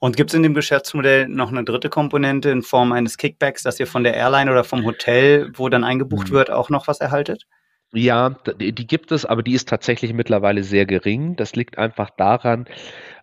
[0.00, 3.80] Und gibt es in dem Geschäftsmodell noch eine dritte Komponente in Form eines Kickbacks, dass
[3.80, 6.34] ihr von der Airline oder vom Hotel, wo dann eingebucht mhm.
[6.34, 7.46] wird, auch noch was erhaltet?
[7.92, 11.36] Ja, die gibt es, aber die ist tatsächlich mittlerweile sehr gering.
[11.36, 12.66] Das liegt einfach daran,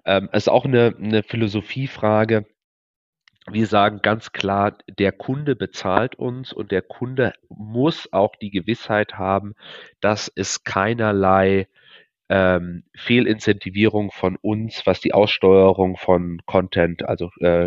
[0.05, 2.45] ähm, es ist auch eine, eine Philosophiefrage.
[3.49, 9.15] Wir sagen ganz klar, der Kunde bezahlt uns und der Kunde muss auch die Gewissheit
[9.15, 9.55] haben,
[9.99, 11.67] dass es keinerlei
[12.31, 17.65] ähm, Fehlincentivierung von uns, was die Aussteuerung von Content, also äh,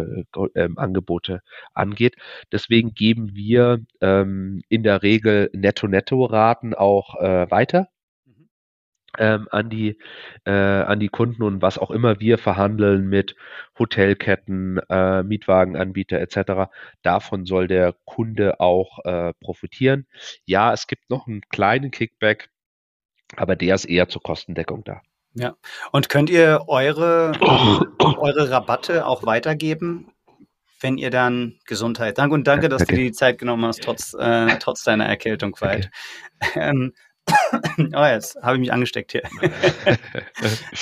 [0.55, 1.43] äh, Angebote
[1.75, 2.17] angeht.
[2.51, 7.89] Deswegen geben wir ähm, in der Regel Netto-Netto-Raten auch äh, weiter
[8.25, 8.49] mhm.
[9.19, 9.99] ähm, an die
[10.47, 13.37] äh, an die Kunden und was auch immer wir verhandeln mit
[13.79, 16.73] Hotelketten, äh, Mietwagenanbieter etc.
[17.03, 20.07] Davon soll der Kunde auch äh, profitieren.
[20.47, 22.49] Ja, es gibt noch einen kleinen Kickback
[23.37, 25.01] aber der ist eher zur Kostendeckung da.
[25.35, 25.57] Ja.
[25.91, 27.33] Und könnt ihr eure,
[28.01, 30.13] eure Rabatte auch weitergeben,
[30.81, 32.19] wenn ihr dann Gesundheit.
[32.19, 32.93] Danke und danke, dass okay.
[32.93, 35.53] du dir die Zeit genommen hast, trotz, äh, trotz deiner Erkältung.
[35.53, 35.89] Okay.
[36.55, 36.93] Ähm,
[37.95, 39.23] oh, jetzt habe ich mich angesteckt hier.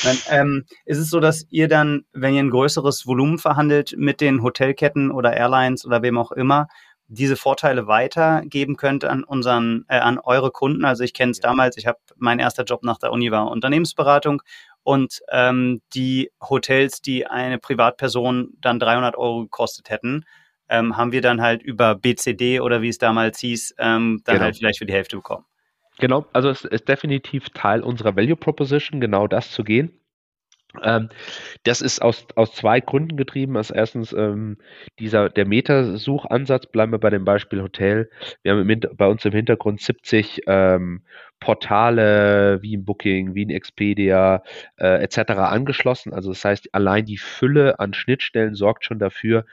[0.02, 4.20] dann, ähm, ist es so, dass ihr dann, wenn ihr ein größeres Volumen verhandelt mit
[4.20, 6.66] den Hotelketten oder Airlines oder wem auch immer,
[7.12, 10.84] diese Vorteile weitergeben könnt an unseren, äh, an eure Kunden.
[10.84, 11.48] Also ich kenne es ja.
[11.48, 14.42] damals, ich habe mein erster Job nach der Uni war Unternehmensberatung
[14.82, 20.24] und ähm, die Hotels, die eine Privatperson dann 300 Euro gekostet hätten,
[20.68, 24.44] ähm, haben wir dann halt über BCD oder wie es damals hieß, ähm, dann genau.
[24.44, 25.44] halt vielleicht für die Hälfte bekommen.
[25.98, 29.92] Genau, also es ist definitiv Teil unserer Value Proposition, genau das zu gehen.
[30.82, 31.10] Ähm,
[31.64, 33.56] das ist aus, aus zwei Gründen getrieben.
[33.56, 34.56] Als erstens ähm,
[34.98, 38.10] dieser der Metasuchansatz, bleiben wir bei dem Beispiel Hotel.
[38.42, 41.02] Wir haben im, bei uns im Hintergrund 70 ähm,
[41.40, 44.42] Portale wie ein Booking, wie ein Expedia
[44.76, 45.32] äh, etc.
[45.32, 46.14] angeschlossen.
[46.14, 49.44] Also das heißt, allein die Fülle an Schnittstellen sorgt schon dafür,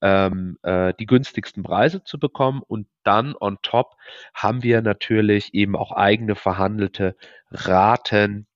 [0.00, 2.62] ähm, äh, die günstigsten Preise zu bekommen.
[2.66, 3.96] Und dann on top
[4.34, 7.16] haben wir natürlich eben auch eigene verhandelte
[7.50, 8.46] Raten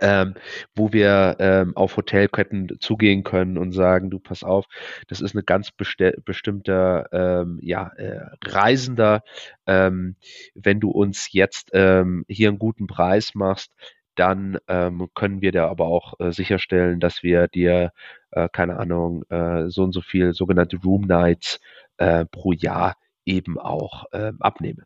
[0.00, 0.34] ähm,
[0.74, 4.66] wo wir ähm, auf Hotelketten zugehen können und sagen, du pass auf,
[5.08, 9.22] das ist eine ganz bestimmter ähm, ja, äh, Reisender.
[9.66, 10.16] Ähm,
[10.54, 13.72] wenn du uns jetzt ähm, hier einen guten Preis machst,
[14.14, 17.92] dann ähm, können wir da aber auch äh, sicherstellen, dass wir dir,
[18.30, 21.60] äh, keine Ahnung, äh, so und so viel sogenannte Room Nights
[21.98, 24.84] äh, pro Jahr eben auch äh, abnehmen.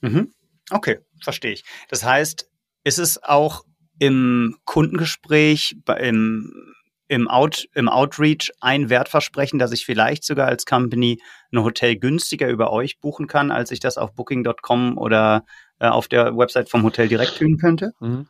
[0.00, 0.32] Mhm.
[0.70, 1.64] Okay, verstehe ich.
[1.88, 2.50] Das heißt,
[2.84, 3.64] ist es auch
[3.98, 6.74] im Kundengespräch, im,
[7.08, 11.20] im, Out, im Outreach ein Wertversprechen, dass ich vielleicht sogar als Company
[11.52, 15.44] ein Hotel günstiger über euch buchen kann, als ich das auf Booking.com oder
[15.78, 17.92] äh, auf der Website vom Hotel direkt tun könnte?
[18.00, 18.26] Mhm.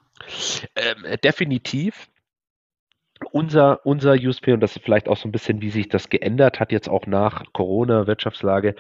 [0.75, 2.09] Ähm, definitiv
[3.33, 6.61] unser, unser USP, und das ist vielleicht auch so ein bisschen, wie sich das geändert
[6.61, 8.75] hat, jetzt auch nach Corona, Wirtschaftslage,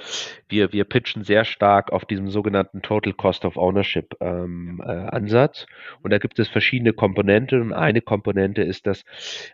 [0.49, 5.67] wir, wir pitchen sehr stark auf diesem sogenannten Total Cost of Ownership ähm, äh, Ansatz.
[6.03, 7.63] Und da gibt es verschiedene Komponenten.
[7.63, 9.05] Und eine Komponente ist das,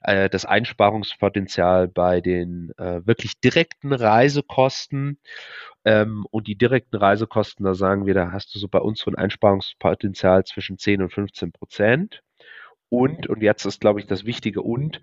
[0.03, 5.18] äh, das Einsparungspotenzial bei den äh, wirklich direkten Reisekosten.
[5.85, 9.11] Ähm, und die direkten Reisekosten, da sagen wir, da hast du so bei uns so
[9.11, 12.23] ein Einsparungspotenzial zwischen 10 und 15 Prozent.
[12.93, 15.01] Und, und jetzt ist, glaube ich, das wichtige und,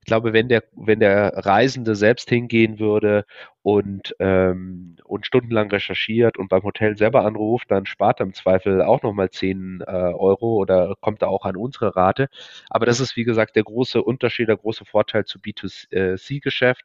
[0.00, 3.24] ich glaube, wenn der, wenn der Reisende selbst hingehen würde
[3.62, 8.82] und, ähm, und stundenlang recherchiert und beim Hotel selber anruft, dann spart er im Zweifel
[8.82, 12.28] auch nochmal 10 äh, Euro oder kommt da auch an unsere Rate.
[12.70, 16.84] Aber das ist, wie gesagt, der große Unterschied, der große Vorteil zu B2C-Geschäft.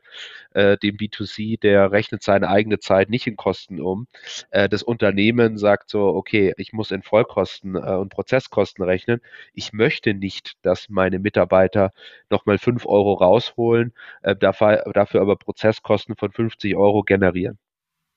[0.53, 4.07] Äh, dem B2C, der rechnet seine eigene Zeit nicht in Kosten um.
[4.51, 9.21] Äh, das Unternehmen sagt so, okay, ich muss in Vollkosten äh, und Prozesskosten rechnen.
[9.53, 11.91] Ich möchte nicht, dass meine Mitarbeiter
[12.29, 17.57] nochmal 5 Euro rausholen, äh, dafür, dafür aber Prozesskosten von 50 Euro generieren.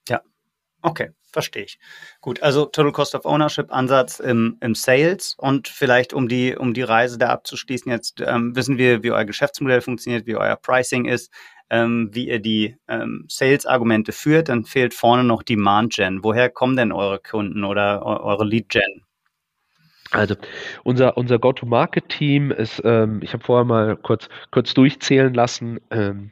[0.09, 0.21] Ja,
[0.83, 1.79] okay, verstehe ich.
[2.21, 6.75] Gut, also Total Cost of Ownership Ansatz im, im Sales und vielleicht um die, um
[6.75, 11.05] die Reise da abzuschließen, jetzt ähm, wissen wir, wie euer Geschäftsmodell funktioniert, wie euer Pricing
[11.05, 11.33] ist,
[11.71, 16.25] ähm, wie ihr die ähm, Sales-Argumente führt, dann fehlt vorne noch Demand Gen.
[16.25, 19.05] Woher kommen denn eure Kunden oder eure Lead Gen?
[20.11, 20.37] Also
[20.85, 26.31] unser, unser Go-to-Market-Team ist, ähm, ich habe vorher mal kurz, kurz durchzählen lassen, ähm,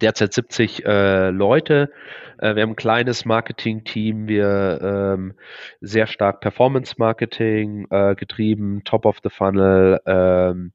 [0.00, 1.92] derzeit 70 äh, Leute.
[2.38, 5.34] Äh, wir haben ein kleines Marketing-Team, wir ähm,
[5.80, 10.72] sehr stark Performance-Marketing äh, getrieben, Top of the Funnel, ähm,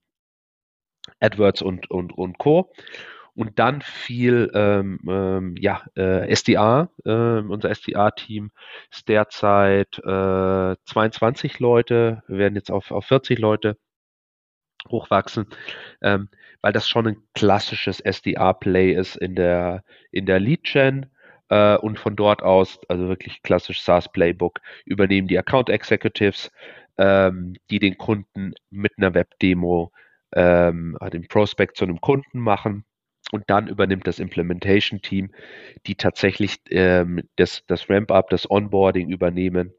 [1.19, 2.71] AdWords und, und, und Co
[3.35, 6.89] und dann viel ähm, ähm, ja, äh, SDA.
[7.03, 8.51] Äh, unser SDA-Team
[8.91, 12.23] ist derzeit äh, 22 Leute.
[12.27, 13.77] Wir werden jetzt auf, auf 40 Leute
[14.89, 15.47] hochwachsen,
[16.01, 16.29] ähm,
[16.61, 21.07] weil das schon ein klassisches SDR-Play ist in der, in der Lead-Gen
[21.49, 26.51] äh, und von dort aus, also wirklich klassisch SaaS-Playbook, übernehmen die Account Executives,
[26.97, 29.91] ähm, die den Kunden mit einer Webdemo
[30.33, 32.85] ähm, den Prospect zu einem Kunden machen
[33.31, 35.31] und dann übernimmt das Implementation Team,
[35.87, 39.73] die tatsächlich ähm, das, das Ramp-up, das Onboarding übernehmen.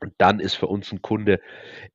[0.00, 1.40] Und dann ist für uns ein Kunde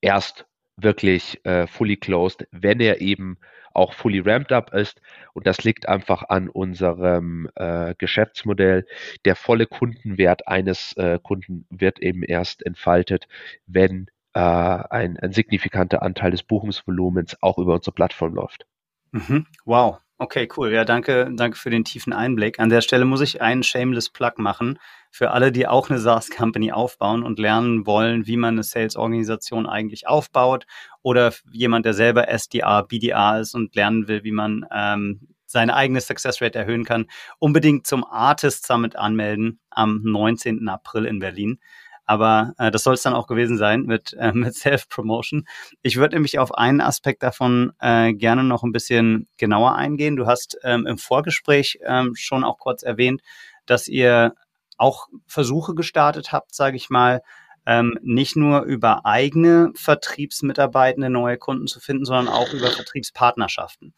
[0.01, 3.37] erst wirklich äh, fully closed, wenn er eben
[3.73, 5.01] auch fully ramped up ist.
[5.33, 8.85] Und das liegt einfach an unserem äh, Geschäftsmodell.
[9.25, 13.27] Der volle Kundenwert eines äh, Kunden wird eben erst entfaltet,
[13.65, 18.65] wenn äh, ein, ein signifikanter Anteil des Buchungsvolumens auch über unsere Plattform läuft.
[19.11, 19.45] Mhm.
[19.65, 19.99] Wow.
[20.19, 20.71] Okay, cool.
[20.71, 22.59] Ja, danke, danke für den tiefen Einblick.
[22.59, 26.71] An der Stelle muss ich einen shameless Plug machen für alle, die auch eine SaaS-Company
[26.71, 30.65] aufbauen und lernen wollen, wie man eine Sales-Organisation eigentlich aufbaut
[31.01, 35.99] oder jemand, der selber SDA, BDA ist und lernen will, wie man ähm, seine eigene
[35.99, 37.07] Success Rate erhöhen kann,
[37.39, 40.67] unbedingt zum Artist Summit anmelden am 19.
[40.69, 41.59] April in Berlin.
[42.05, 45.45] Aber äh, das soll es dann auch gewesen sein mit, äh, mit Self-Promotion.
[45.81, 50.15] Ich würde nämlich auf einen Aspekt davon äh, gerne noch ein bisschen genauer eingehen.
[50.15, 53.21] Du hast ähm, im Vorgespräch ähm, schon auch kurz erwähnt,
[53.65, 54.33] dass ihr
[54.77, 57.21] auch Versuche gestartet habt, sage ich mal,
[57.65, 63.93] ähm, nicht nur über eigene Vertriebsmitarbeitende neue Kunden zu finden, sondern auch über Vertriebspartnerschaften.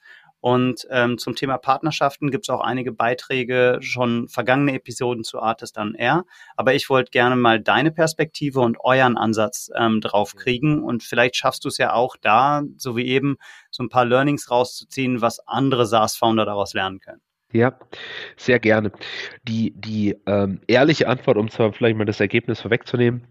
[0.46, 5.80] Und ähm, zum Thema Partnerschaften gibt es auch einige Beiträge, schon vergangene Episoden zu Artist
[5.80, 6.24] on Air.
[6.56, 10.84] Aber ich wollte gerne mal deine Perspektive und euren Ansatz ähm, drauf kriegen.
[10.84, 13.38] Und vielleicht schaffst du es ja auch da, so wie eben,
[13.72, 17.22] so ein paar Learnings rauszuziehen, was andere SaaS-Founder daraus lernen können.
[17.52, 17.80] Ja,
[18.38, 18.92] sehr gerne.
[19.48, 23.26] Die, die ähm, ehrliche Antwort, um zwar vielleicht mal das Ergebnis vorwegzunehmen,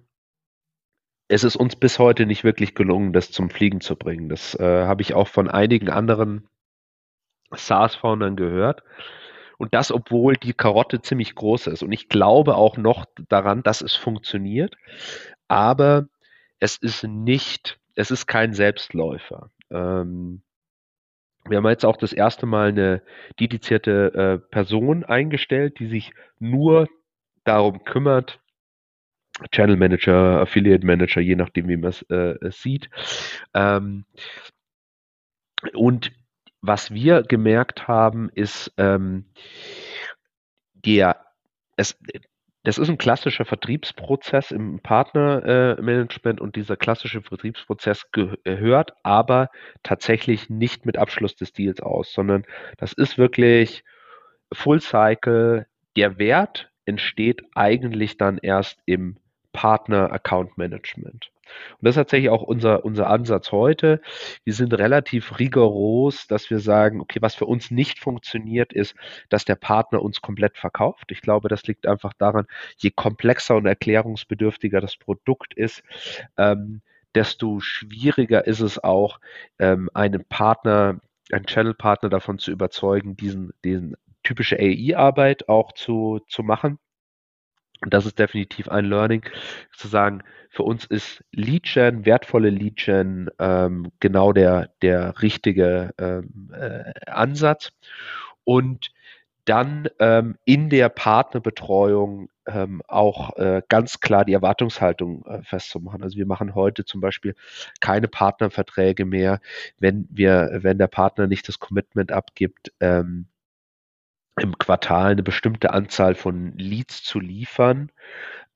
[1.29, 4.29] es ist uns bis heute nicht wirklich gelungen, das zum Fliegen zu bringen.
[4.29, 6.49] Das äh, habe ich auch von einigen anderen
[7.57, 8.83] SaaS-Foundern gehört.
[9.59, 11.83] Und das, obwohl die Karotte ziemlich groß ist.
[11.83, 14.77] Und ich glaube auch noch daran, dass es funktioniert.
[15.49, 16.09] Aber
[16.59, 19.51] es ist nicht, es ist kein Selbstläufer.
[19.71, 20.43] Ähm,
[21.47, 23.03] wir haben jetzt auch das erste Mal eine
[23.39, 26.89] dedizierte äh, Person eingestellt, die sich nur
[27.45, 28.41] darum kümmert,
[29.51, 32.89] Channel Manager, Affiliate Manager, je nachdem, wie man es äh, sieht.
[33.53, 34.07] Ähm,
[35.75, 36.13] und
[36.67, 39.27] was wir gemerkt haben, ist, ähm,
[40.73, 41.27] der,
[41.77, 41.99] es,
[42.63, 49.51] das ist ein klassischer Vertriebsprozess im Partnermanagement äh, und dieser klassische Vertriebsprozess gehört aber
[49.83, 52.45] tatsächlich nicht mit Abschluss des Deals aus, sondern
[52.79, 53.85] das ist wirklich
[54.53, 55.67] Full Cycle.
[55.97, 59.19] Der Wert entsteht eigentlich dann erst im
[59.55, 61.31] Partner Account Management.
[61.79, 64.01] Und das ist tatsächlich auch unser, unser Ansatz heute.
[64.45, 68.95] Wir sind relativ rigoros, dass wir sagen, okay, was für uns nicht funktioniert, ist,
[69.29, 71.11] dass der Partner uns komplett verkauft.
[71.13, 75.83] Ich glaube, das liegt einfach daran, je komplexer und erklärungsbedürftiger das Produkt ist,
[76.37, 76.83] ähm,
[77.15, 79.21] desto schwieriger ist es auch,
[79.59, 86.43] ähm, einen Partner, einen Channel-Partner davon zu überzeugen, diesen, diesen typische AI-Arbeit auch zu, zu
[86.43, 86.79] machen.
[87.85, 89.23] Und das ist definitiv ein Learning,
[89.77, 96.93] zu sagen, für uns ist Lead-Gen, wertvolle Lead-Gen ähm, genau der, der richtige ähm, äh,
[97.07, 97.73] Ansatz.
[98.45, 98.91] Und
[99.45, 106.03] dann ähm, in der Partnerbetreuung ähm, auch äh, ganz klar die Erwartungshaltung äh, festzumachen.
[106.03, 107.35] Also wir machen heute zum Beispiel
[107.81, 109.41] keine Partnerverträge mehr,
[109.79, 113.27] wenn wir, wenn der Partner nicht das Commitment abgibt, ähm,
[114.41, 117.91] im Quartal eine bestimmte Anzahl von Leads zu liefern,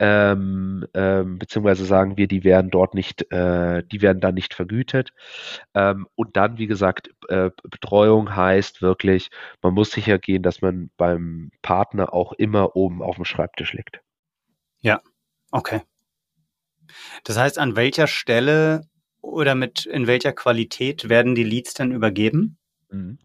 [0.01, 5.11] ähm, ähm, beziehungsweise sagen wir, die werden dort nicht, äh, die werden dann nicht vergütet.
[5.75, 9.31] Ähm, und dann, wie gesagt, äh, Betreuung heißt wirklich,
[9.62, 14.01] man muss sicher gehen, dass man beim Partner auch immer oben auf dem Schreibtisch liegt.
[14.81, 15.01] Ja,
[15.51, 15.83] okay.
[17.25, 18.83] Das heißt, an welcher Stelle
[19.21, 22.59] oder mit in welcher Qualität werden die Leads dann übergeben?
[22.90, 23.18] Mhm.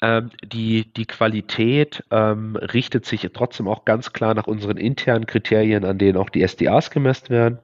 [0.00, 5.84] Ähm, die, die Qualität ähm, richtet sich trotzdem auch ganz klar nach unseren internen Kriterien,
[5.84, 7.58] an denen auch die SDAs gemessen werden.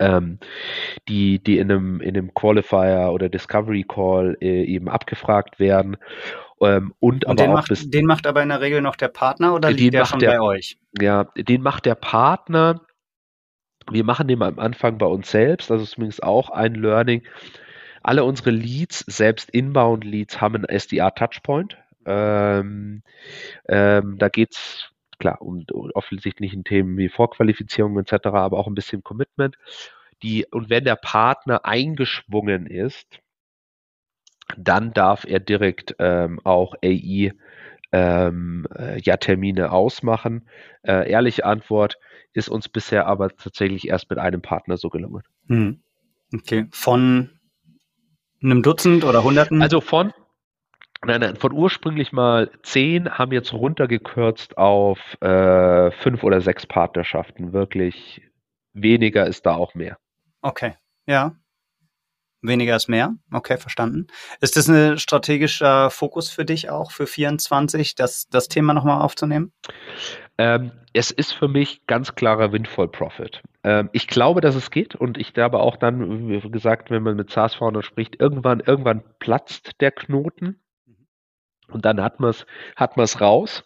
[0.00, 0.38] Ähm,
[1.08, 5.96] die, die in einem, in einem Qualifier oder Discovery Call äh, eben abgefragt werden.
[6.60, 9.08] Ähm, und, und aber den, macht, bis, den macht aber in der Regel noch der
[9.08, 10.78] Partner oder liegt der schon der, bei euch?
[11.00, 12.80] Ja, den macht der Partner.
[13.88, 17.22] Wir machen den am Anfang bei uns selbst, also zumindest auch ein Learning
[18.06, 21.76] alle unsere Leads, selbst Inbound-Leads, haben einen SDR-Touchpoint.
[22.04, 23.02] Ähm,
[23.68, 28.74] ähm, da geht es klar um, um offensichtlichen Themen wie Vorqualifizierung etc., aber auch ein
[28.74, 29.56] bisschen Commitment.
[30.22, 33.20] Die, und wenn der Partner eingeschwungen ist,
[34.56, 37.32] dann darf er direkt ähm, auch AI
[37.92, 40.48] ähm, äh, ja Termine ausmachen.
[40.82, 41.98] Äh, ehrliche Antwort
[42.32, 45.22] ist uns bisher aber tatsächlich erst mit einem Partner so gelungen.
[45.48, 45.80] Hm.
[46.32, 47.35] Okay, von
[48.50, 49.62] einem Dutzend oder Hunderten?
[49.62, 50.12] Also von
[51.04, 57.52] Nein, nein, von ursprünglich mal zehn haben jetzt runtergekürzt auf äh, fünf oder sechs Partnerschaften.
[57.52, 58.22] Wirklich
[58.72, 59.98] weniger ist da auch mehr.
[60.40, 60.74] Okay,
[61.06, 61.36] ja.
[62.46, 63.14] Weniger ist mehr.
[63.32, 64.06] Okay, verstanden.
[64.40, 69.52] Ist das ein strategischer Fokus für dich auch für 24, das, das Thema nochmal aufzunehmen?
[70.38, 73.42] Ähm, es ist für mich ganz klarer Windfall Profit.
[73.64, 77.16] Ähm, ich glaube, dass es geht und ich glaube auch dann, wie gesagt, wenn man
[77.16, 80.60] mit SaaS-Foundern spricht, irgendwann, irgendwann platzt der Knoten.
[81.68, 83.64] Und dann hat man es hat man's raus.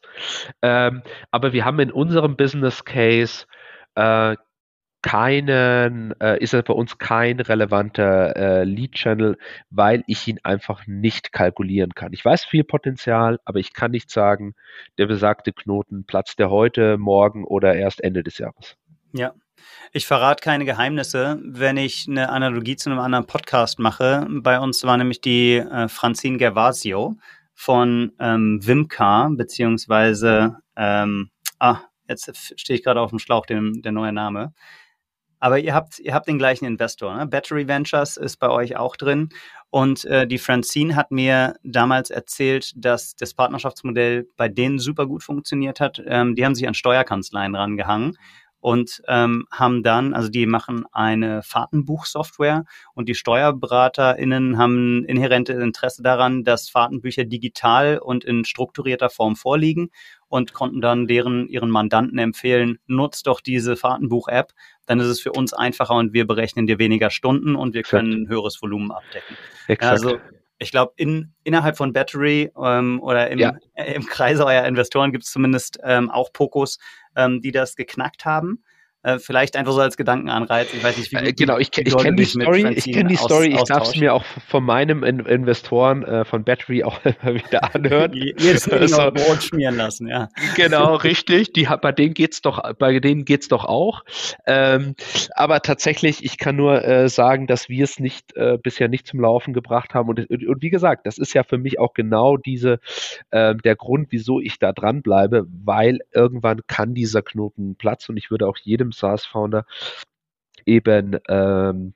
[0.63, 3.47] Ähm, aber wir haben in unserem Business Case
[3.95, 4.37] äh,
[5.03, 9.39] keinen, äh, ist er für uns kein relevanter äh, Lead-Channel,
[9.71, 12.13] weil ich ihn einfach nicht kalkulieren kann.
[12.13, 14.55] Ich weiß viel Potenzial, aber ich kann nicht sagen,
[14.99, 18.77] der besagte Knoten platzt der heute, morgen oder erst Ende des Jahres.
[19.13, 19.35] Ja.
[19.93, 24.27] Ich verrate keine Geheimnisse, wenn ich eine Analogie zu einem anderen Podcast mache.
[24.31, 27.17] Bei uns war nämlich die äh, Francine Gervasio
[27.55, 33.93] von ähm, Wimcar, beziehungsweise, ähm, ah, jetzt stehe ich gerade auf dem Schlauch, dem, der
[33.93, 34.55] neue Name.
[35.41, 37.17] Aber ihr habt, ihr habt den gleichen Investor.
[37.17, 37.27] Ne?
[37.27, 39.31] Battery Ventures ist bei euch auch drin.
[39.71, 45.23] Und äh, die Francine hat mir damals erzählt, dass das Partnerschaftsmodell bei denen super gut
[45.23, 46.03] funktioniert hat.
[46.07, 48.17] Ähm, die haben sich an Steuerkanzleien rangehangen
[48.61, 52.65] und ähm, haben dann, also die machen eine Fahrtenbuchsoftware
[52.95, 59.91] und die SteuerberaterInnen haben inhärente Interesse daran, dass Fahrtenbücher digital und in strukturierter Form vorliegen
[60.31, 64.53] und konnten dann deren ihren Mandanten empfehlen, nutzt doch diese Fahrtenbuch-App,
[64.87, 68.03] dann ist es für uns einfacher und wir berechnen dir weniger Stunden und wir Exakt.
[68.03, 69.37] können ein höheres Volumen abdecken.
[69.67, 69.93] Exakt.
[69.93, 70.19] Also
[70.59, 73.57] ich glaube, in, innerhalb von Battery ähm, oder im, ja.
[73.75, 76.79] äh, im Kreise eurer Investoren gibt es zumindest ähm, auch Pokos,
[77.17, 78.63] ähm, die das geknackt haben.
[79.03, 80.75] Äh, vielleicht einfach so als Gedankenanreiz.
[80.75, 82.67] Ich weiß nicht, wie äh, Genau, ich, ich kenne die Story.
[82.75, 83.55] Ich kenne die Story.
[83.55, 87.75] Ich darf es mir auch von meinem In Investoren äh, von Battery auch immer wieder
[87.75, 88.13] anhören.
[88.13, 90.29] Jetzt also, Brot schmieren lassen, ja.
[90.55, 91.55] Genau, richtig.
[91.55, 94.05] Die, bei denen geht's doch, bei denen geht's doch auch.
[94.47, 94.95] Ähm,
[95.35, 99.21] aber tatsächlich, ich kann nur äh, sagen, dass wir es nicht äh, bisher nicht zum
[99.21, 100.11] Laufen gebracht haben.
[100.11, 102.81] Und, und, und, wie gesagt, das ist ja für mich auch genau diese
[103.31, 108.17] äh, der Grund, wieso ich da dran bleibe, weil irgendwann kann dieser Knoten platzen und
[108.19, 109.65] ich würde auch jedem jedem SaaS-Founder
[110.67, 111.95] eben ähm,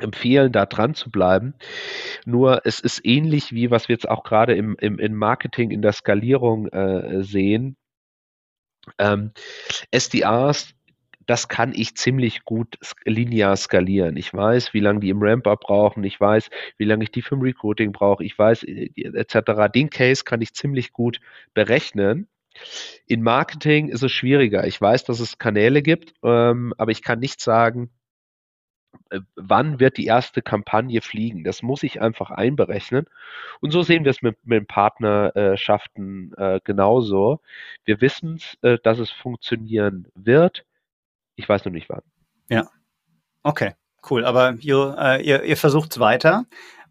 [0.00, 1.54] empfehlen, da dran zu bleiben.
[2.24, 5.82] Nur es ist ähnlich wie was wir jetzt auch gerade im, im, im Marketing, in
[5.82, 7.76] der Skalierung äh, sehen.
[8.98, 9.30] Ähm,
[9.92, 10.74] SDRs,
[11.26, 14.16] das kann ich ziemlich gut linear skalieren.
[14.16, 17.40] Ich weiß, wie lange die im Ramp-Up brauchen, ich weiß, wie lange ich die für
[17.40, 19.72] Recruiting brauche, ich weiß, äh, etc.
[19.72, 21.20] Den Case kann ich ziemlich gut
[21.54, 22.28] berechnen.
[23.06, 24.66] In Marketing ist es schwieriger.
[24.66, 27.90] Ich weiß, dass es Kanäle gibt, ähm, aber ich kann nicht sagen,
[29.10, 31.44] äh, wann wird die erste Kampagne fliegen.
[31.44, 33.06] Das muss ich einfach einberechnen.
[33.60, 37.40] Und so sehen wir es mit, mit Partnerschaften äh, genauso.
[37.84, 40.64] Wir wissen, äh, dass es funktionieren wird.
[41.36, 42.02] Ich weiß noch nicht wann.
[42.48, 42.68] Ja.
[43.42, 43.72] Okay,
[44.10, 44.24] cool.
[44.24, 46.46] Aber ihr, äh, ihr, ihr versucht es weiter.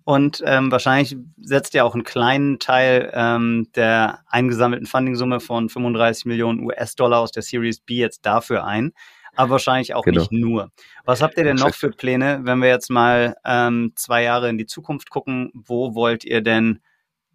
[0.06, 6.26] Und ähm, wahrscheinlich setzt ihr auch einen kleinen Teil ähm, der eingesammelten Funding-Summe von 35
[6.26, 8.94] Millionen US-Dollar aus der Series B jetzt dafür ein.
[9.36, 10.20] Aber wahrscheinlich auch genau.
[10.20, 10.72] nicht nur.
[11.06, 14.58] Was habt ihr denn noch für Pläne, wenn wir jetzt mal ähm, zwei Jahre in
[14.58, 15.52] die Zukunft gucken?
[15.54, 16.82] Wo wollt ihr denn,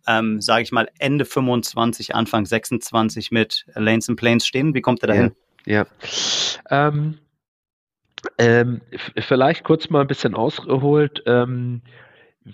[0.06, 4.74] ähm, sage ich mal, Ende 25, Anfang 26 mit Lanes and Planes stehen?
[4.74, 5.32] Wie kommt ihr dahin?
[5.66, 5.86] Ja.
[6.70, 6.88] ja.
[6.88, 7.18] Ähm,
[8.36, 8.80] ähm,
[9.18, 11.22] vielleicht kurz mal ein bisschen ausgeholt.
[11.26, 11.82] Ähm,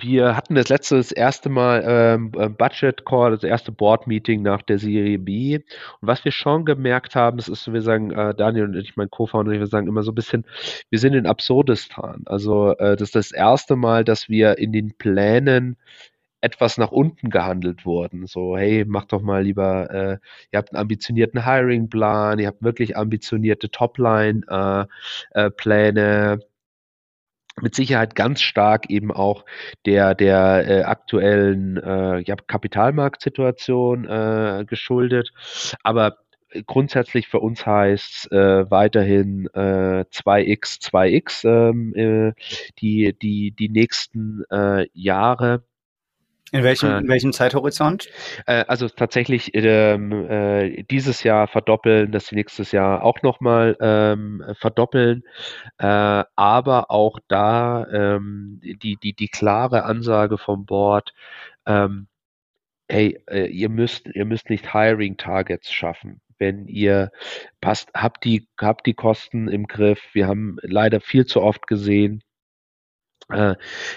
[0.01, 4.43] wir hatten das letzte, das erste Mal ähm, äh, Budget Call, das erste Board Meeting
[4.43, 5.57] nach der Serie B.
[5.57, 5.65] Und
[6.01, 9.53] was wir schon gemerkt haben, das ist, wir sagen, äh, Daniel und ich, mein Co-Founder,
[9.53, 10.45] wir sagen immer so ein bisschen,
[10.91, 12.23] wir sind in Absurdistan.
[12.27, 15.77] Also äh, das ist das erste Mal, dass wir in den Plänen
[16.41, 18.27] etwas nach unten gehandelt wurden.
[18.27, 20.19] So, hey, macht doch mal lieber, äh,
[20.53, 26.41] ihr habt einen ambitionierten Hiring-Plan, ihr habt wirklich ambitionierte Topline-Pläne.
[27.57, 29.45] Äh, äh, mit Sicherheit ganz stark eben auch
[29.87, 35.33] der, der äh, aktuellen äh, ja, Kapitalmarktsituation äh, geschuldet.
[35.83, 36.19] Aber
[36.67, 42.33] grundsätzlich für uns heißt äh, weiterhin äh, 2x, 2x ähm, äh,
[42.79, 45.65] die, die, die nächsten äh, Jahre.
[46.55, 48.09] In welchem, äh, in welchem Zeithorizont?
[48.47, 55.25] Äh, also tatsächlich ähm, äh, dieses Jahr verdoppeln, das nächstes Jahr auch nochmal ähm, verdoppeln,
[55.79, 55.85] äh,
[56.37, 61.13] aber auch da ähm, die, die, die klare Ansage vom Board,
[61.67, 62.07] ähm,
[62.89, 67.13] hey, äh, ihr müsst, ihr müsst nicht Hiring Targets schaffen wenn ihr
[67.61, 70.01] passt, habt die, habt die Kosten im Griff.
[70.13, 72.24] Wir haben leider viel zu oft gesehen,
[73.31, 73.55] äh,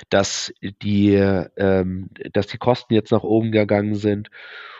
[0.09, 4.29] dass die, ähm, dass die Kosten jetzt nach oben gegangen sind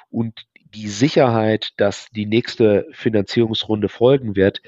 [0.09, 4.61] und die Sicherheit, dass die nächste Finanzierungsrunde folgen wird,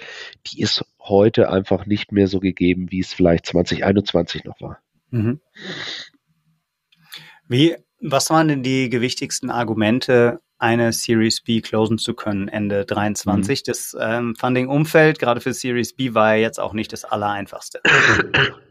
[0.47, 4.79] die ist heute einfach nicht mehr so gegeben, wie es vielleicht 2021 noch war.
[5.09, 5.39] Mhm.
[7.47, 13.59] Wie, was waren denn die gewichtigsten Argumente, eine Series B closen zu können Ende 23?
[13.59, 13.63] Mhm.
[13.65, 17.81] Das ähm, Funding-Umfeld, gerade für Series B, war ja jetzt auch nicht das allereinfachste.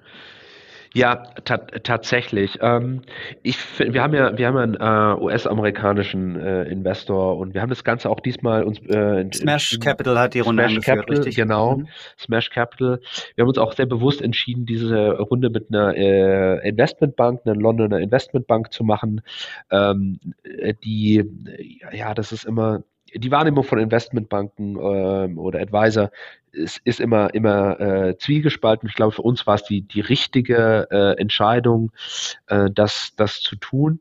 [0.95, 2.59] Ja, ta tatsächlich.
[2.61, 3.03] Ähm,
[3.43, 7.85] ich, wir haben ja, wir haben einen äh, US-amerikanischen äh, Investor und wir haben das
[7.85, 8.79] Ganze auch diesmal uns.
[8.81, 11.37] Äh, Smash Capital hat die Runde Smash angeführt, Capital, richtig?
[11.37, 11.77] Genau.
[11.77, 11.89] Mhm.
[12.19, 13.01] Smash Capital.
[13.35, 17.99] Wir haben uns auch sehr bewusst entschieden, diese Runde mit einer äh, Investmentbank, einer Londoner
[17.99, 19.21] Investmentbank zu machen,
[19.71, 20.19] ähm,
[20.85, 21.25] die,
[21.93, 22.83] ja, das ist immer
[23.15, 26.11] die Wahrnehmung von Investmentbanken ähm, oder Advisor
[26.53, 28.89] ist, ist immer, immer äh, zwiegespalten.
[28.89, 31.93] Ich glaube, für uns war es die, die richtige äh, Entscheidung,
[32.47, 34.01] äh, das, das zu tun.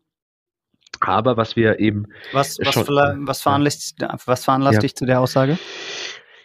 [0.99, 2.05] Aber was wir eben.
[2.31, 4.81] Was, was, schon, was veranlasst, was veranlasst ja.
[4.81, 5.59] dich zu der Aussage?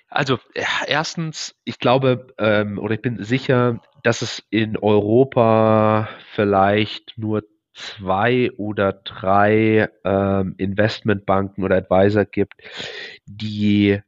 [0.09, 0.39] Also,
[0.87, 7.45] erstens, ich glaube, ähm, oder ich bin sicher, dass es in Europa vielleicht nur
[7.75, 12.55] zwei oder drei ähm, Investmentbanken oder Advisor gibt,
[13.27, 14.01] die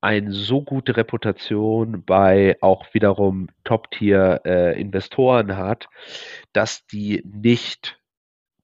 [0.00, 5.88] eine so gute Reputation bei auch wiederum Top-Tier-Investoren äh, hat,
[6.52, 7.98] dass die nicht,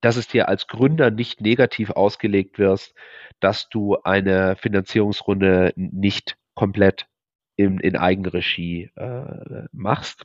[0.00, 2.94] dass es dir als Gründer nicht negativ ausgelegt wirst,
[3.40, 7.08] dass du eine Finanzierungsrunde nicht komplett
[7.56, 10.24] in, in Eigenregie äh, machst.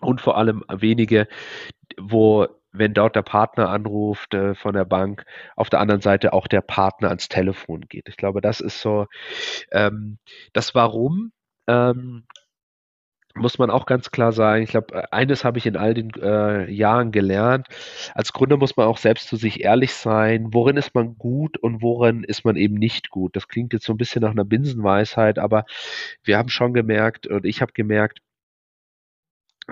[0.00, 1.28] Und vor allem wenige,
[1.98, 2.46] wo
[2.78, 5.24] wenn dort der Partner anruft äh, von der Bank,
[5.56, 8.08] auf der anderen Seite auch der Partner ans Telefon geht.
[8.08, 9.06] Ich glaube, das ist so
[9.72, 10.18] ähm,
[10.52, 11.32] das Warum.
[11.66, 12.24] Ähm,
[13.38, 14.62] muss man auch ganz klar sagen.
[14.62, 17.68] Ich glaube, eines habe ich in all den äh, Jahren gelernt.
[18.14, 20.48] Als Gründer muss man auch selbst zu sich ehrlich sein.
[20.52, 23.36] Worin ist man gut und worin ist man eben nicht gut?
[23.36, 25.64] Das klingt jetzt so ein bisschen nach einer Binsenweisheit, aber
[26.24, 28.20] wir haben schon gemerkt und ich habe gemerkt,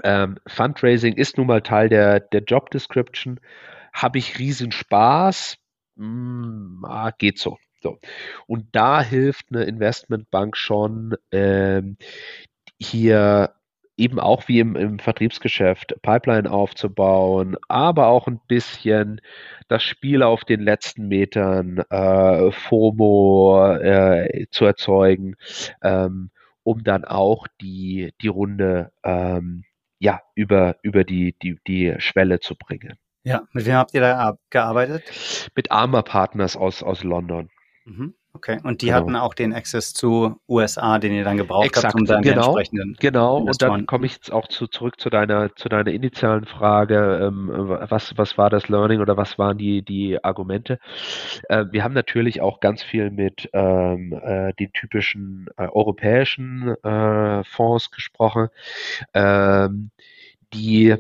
[0.07, 3.41] ähm, Fundraising ist nun mal Teil der, der Job Description.
[3.93, 5.57] Habe ich riesen Spaß?
[5.97, 7.59] Mm, ah, geht so.
[7.83, 7.99] so.
[8.47, 11.97] Und da hilft eine Investmentbank schon, ähm,
[12.79, 13.55] hier
[13.97, 19.21] eben auch wie im, im Vertriebsgeschäft Pipeline aufzubauen, aber auch ein bisschen
[19.67, 25.35] das Spiel auf den letzten Metern, äh, FOMO äh, zu erzeugen,
[25.83, 26.31] ähm,
[26.63, 29.65] um dann auch die, die Runde ähm,
[29.99, 32.99] ja, über, über die, die, die Schwelle zu bringen.
[33.25, 35.51] Ja, mit wem habt ihr da gearbeitet?
[35.55, 37.51] Mit Arma Partners aus, aus London.
[37.85, 38.15] Mhm.
[38.37, 38.99] Okay, und die genau.
[38.99, 42.49] hatten auch den Access zu USA, den ihr dann gebraucht Exakt, habt, um dann genau,
[42.49, 42.95] entsprechenden.
[43.01, 47.19] Genau, und dann komme ich jetzt auch zu, zurück zu deiner, zu deiner initialen Frage,
[47.23, 50.79] ähm, was, was war das Learning oder was waren die, die Argumente?
[51.49, 57.43] Äh, wir haben natürlich auch ganz viel mit ähm, äh, den typischen äh, europäischen äh,
[57.45, 58.49] Fonds gesprochen,
[59.15, 59.91] ähm,
[60.53, 60.95] die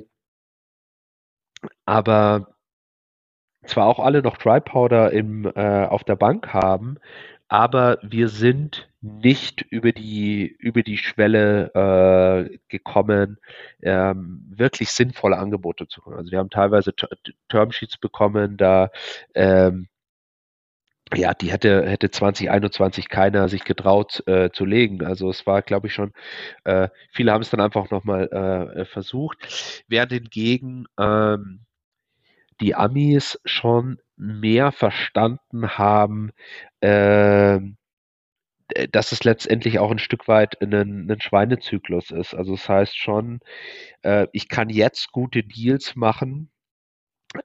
[1.84, 2.55] aber
[3.66, 6.98] zwar auch alle noch Dry Powder im, äh, auf der Bank haben,
[7.48, 11.70] aber wir sind nicht über die, über die Schwelle
[12.50, 13.38] äh, gekommen,
[13.82, 16.16] ähm, wirklich sinnvolle Angebote zu können.
[16.16, 16.92] Also wir haben teilweise
[17.48, 18.90] Termsheets bekommen, da
[19.34, 19.88] ähm,
[21.14, 25.04] ja, die hätte, hätte 2021 keiner sich getraut äh, zu legen.
[25.04, 26.12] Also es war, glaube ich, schon,
[26.64, 28.26] äh, viele haben es dann einfach nochmal
[28.76, 29.84] äh, versucht.
[29.86, 31.65] Während hingegen ähm,
[32.60, 36.32] die Amis schon mehr verstanden haben,
[36.80, 37.60] äh,
[38.90, 42.34] dass es letztendlich auch ein Stück weit ein, ein Schweinezyklus ist.
[42.34, 43.40] Also das heißt schon,
[44.02, 46.50] äh, ich kann jetzt gute Deals machen,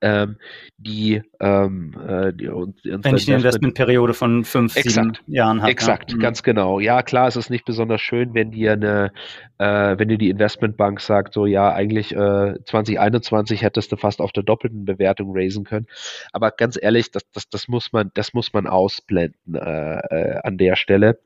[0.01, 0.37] ähm,
[0.77, 5.71] die, ähm, äh, die uns Wenn ich eine Investmentperiode von fünf, exakt, sieben Jahren habe.
[5.71, 6.17] Exakt, ja.
[6.17, 6.21] Mhm.
[6.21, 6.79] ganz genau.
[6.79, 9.11] Ja, klar, es ist nicht besonders schön, wenn dir eine,
[9.57, 14.31] äh, wenn dir die Investmentbank sagt, so ja, eigentlich äh, 2021 hättest du fast auf
[14.31, 15.87] der doppelten Bewertung raisen können.
[16.31, 20.57] Aber ganz ehrlich, das, das, das muss man, das muss man ausblenden äh, äh, an
[20.57, 21.19] der Stelle.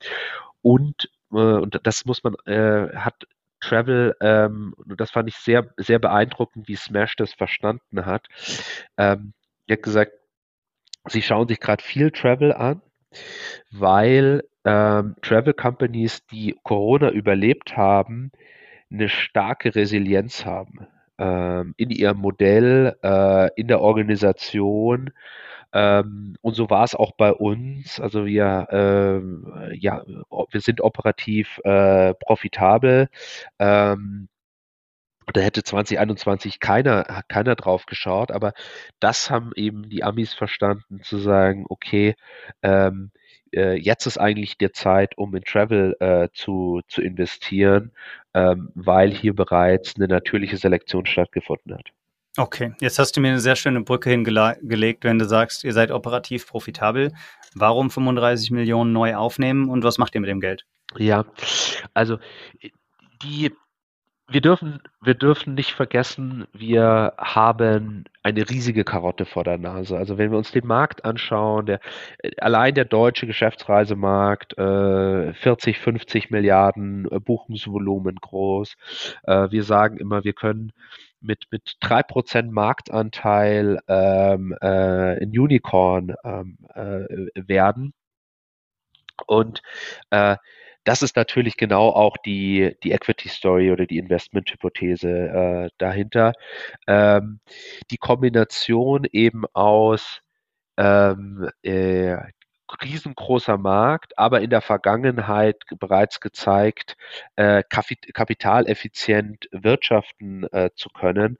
[0.62, 3.26] Und äh, und das muss man, äh, hat
[3.66, 8.28] Travel, ähm, das fand ich sehr, sehr beeindruckend, wie Smash das verstanden hat.
[8.97, 9.34] Ähm,
[9.68, 10.13] die hat gesagt,
[11.07, 12.82] sie schauen sich gerade viel Travel an,
[13.72, 18.32] weil ähm, Travel Companies, die Corona überlebt haben,
[18.91, 20.88] eine starke Resilienz haben
[21.18, 25.11] ähm, in ihrem Modell, äh, in der Organisation.
[25.74, 27.99] Ähm, und so war es auch bei uns.
[27.99, 33.09] Also wir, ähm, ja, wir sind operativ äh, profitabel.
[33.59, 34.30] Ähm,
[35.34, 38.53] da hätte 2021 keiner, keiner drauf geschaut, aber
[38.99, 42.16] das haben eben die Amis verstanden, zu sagen, okay,
[42.61, 43.11] ähm,
[43.51, 47.91] äh, jetzt ist eigentlich der Zeit, um in Travel äh, zu, zu investieren,
[48.34, 51.91] ähm, weil hier bereits eine natürliche Selektion stattgefunden hat.
[52.38, 55.91] Okay, jetzt hast du mir eine sehr schöne Brücke hingelegt, wenn du sagst, ihr seid
[55.91, 57.13] operativ profitabel.
[57.53, 60.65] Warum 35 Millionen neu aufnehmen und was macht ihr mit dem Geld?
[60.97, 61.25] Ja,
[61.93, 62.19] also
[63.21, 63.51] die
[64.27, 69.97] wir dürfen, wir dürfen nicht vergessen, wir haben eine riesige Karotte vor der Nase.
[69.97, 71.79] Also wenn wir uns den Markt anschauen, der,
[72.39, 78.75] allein der deutsche Geschäftsreisemarkt, äh, 40, 50 Milliarden äh, Buchungsvolumen groß.
[79.23, 80.71] Äh, wir sagen immer, wir können
[81.26, 87.93] mit, mit 3% Marktanteil ähm, äh, ein Unicorn ähm, äh, werden.
[89.28, 89.61] Und
[90.09, 90.38] äh,
[90.84, 96.34] das ist natürlich genau auch die, die Equity Story oder die Investment-Hypothese äh, dahinter.
[96.88, 97.39] Ähm,
[97.89, 100.21] die Kombination eben aus
[100.78, 102.17] ähm, äh,
[102.82, 106.97] riesengroßer Markt, aber in der Vergangenheit bereits gezeigt,
[107.36, 111.38] äh, kapitaleffizient wirtschaften äh, zu können.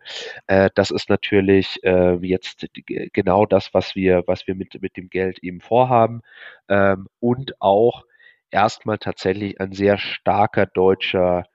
[0.48, 2.66] Äh, das ist natürlich äh, jetzt
[3.14, 6.22] genau das, was wir, was wir mit, mit dem Geld eben vorhaben
[6.70, 8.04] ähm, und auch
[8.52, 11.46] erstmal tatsächlich ein sehr starker deutscher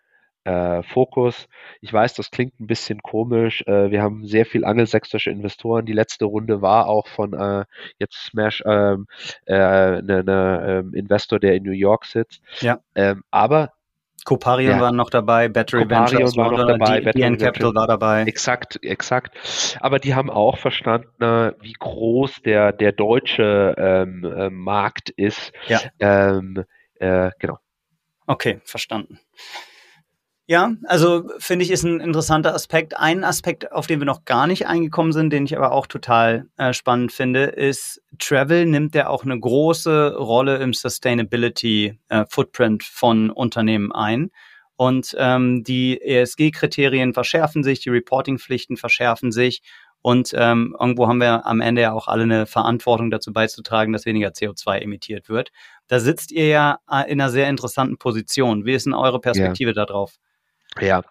[0.44, 1.48] äh, Fokus.
[1.80, 3.62] Ich weiß, das klingt ein bisschen komisch.
[3.66, 5.86] Äh, wir haben sehr viel angelsächsische Investoren.
[5.86, 7.64] Die letzte Runde war auch von äh,
[7.98, 9.06] jetzt Smash, ähm,
[9.46, 12.42] äh, ne, ne, ähm, Investor, der in New York sitzt.
[12.60, 12.80] Ja.
[12.94, 13.72] Ähm, aber
[14.24, 14.80] Coparion ja.
[14.80, 18.22] war noch dabei, Battery Coparion Ventures war noch dabei, die, DN Capital war dabei.
[18.24, 19.34] Exakt, exakt.
[19.80, 25.52] Aber die haben auch verstanden, wie groß der, der deutsche ähm, äh, Markt ist.
[25.68, 25.80] Ja.
[25.98, 26.64] Ähm,
[26.96, 27.58] äh, genau.
[28.26, 29.18] Okay, verstanden.
[30.50, 32.96] Ja, also finde ich, ist ein interessanter Aspekt.
[32.96, 36.48] Ein Aspekt, auf den wir noch gar nicht eingekommen sind, den ich aber auch total
[36.56, 42.82] äh, spannend finde, ist, Travel nimmt ja auch eine große Rolle im Sustainability äh, Footprint
[42.82, 44.32] von Unternehmen ein.
[44.74, 49.62] Und ähm, die ESG-Kriterien verschärfen sich, die Reporting-Pflichten verschärfen sich.
[50.02, 54.04] Und ähm, irgendwo haben wir am Ende ja auch alle eine Verantwortung dazu beizutragen, dass
[54.04, 55.52] weniger CO2 emittiert wird.
[55.86, 58.64] Da sitzt ihr ja äh, in einer sehr interessanten Position.
[58.64, 59.86] Wie ist denn eure Perspektive ja.
[59.86, 60.18] darauf?
[60.78, 61.02] Ja,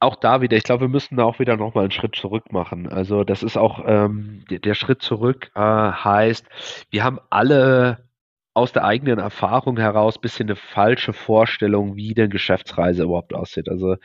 [0.00, 2.88] auch da wieder, ich glaube, wir müssen da auch wieder nochmal einen Schritt zurück machen.
[2.88, 6.46] Also das ist auch, ähm, der, Schritt zurück äh, heißt,
[6.90, 8.06] wir haben alle
[8.54, 13.68] aus der eigenen Erfahrung heraus ein bisschen eine falsche Vorstellung, wie denn Geschäftsreise überhaupt aussieht.
[13.68, 13.96] Also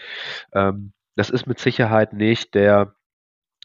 [0.54, 2.94] ähm, das ist mit Sicherheit nicht der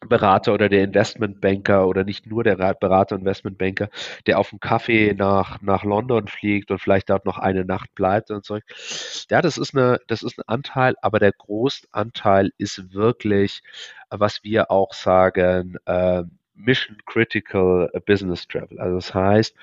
[0.02, 3.88] Berater oder der Investmentbanker oder nicht nur der Berater Investmentbanker,
[4.26, 8.30] der auf dem Kaffee nach, nach London fliegt und vielleicht dort noch eine Nacht bleibt
[8.30, 8.58] und so.
[9.30, 13.62] Ja, das ist eine, das ist ein Anteil, aber der Großanteil ist wirklich,
[14.10, 16.24] was wir auch sagen, äh,
[16.54, 18.78] Mission Critical Business Travel.
[18.78, 19.54] Also das heißt,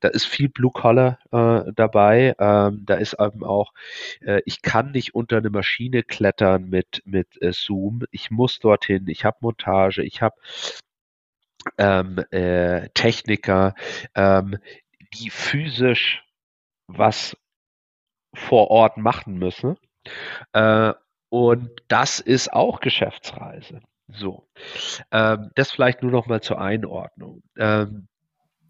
[0.00, 2.34] da ist viel Blue Collar äh, dabei.
[2.38, 3.72] Ähm, da ist eben auch,
[4.20, 8.04] äh, ich kann nicht unter eine Maschine klettern mit, mit äh, Zoom.
[8.10, 9.08] Ich muss dorthin.
[9.08, 10.02] Ich habe Montage.
[10.02, 10.36] Ich habe
[11.78, 13.74] ähm, äh, Techniker,
[14.14, 14.58] ähm,
[15.14, 16.24] die physisch
[16.86, 17.36] was
[18.34, 19.76] vor Ort machen müssen.
[20.52, 20.94] Äh,
[21.30, 23.82] und das ist auch Geschäftsreise.
[24.10, 24.48] So,
[25.10, 27.42] ähm, das vielleicht nur noch mal zur Einordnung.
[27.58, 28.08] Ähm,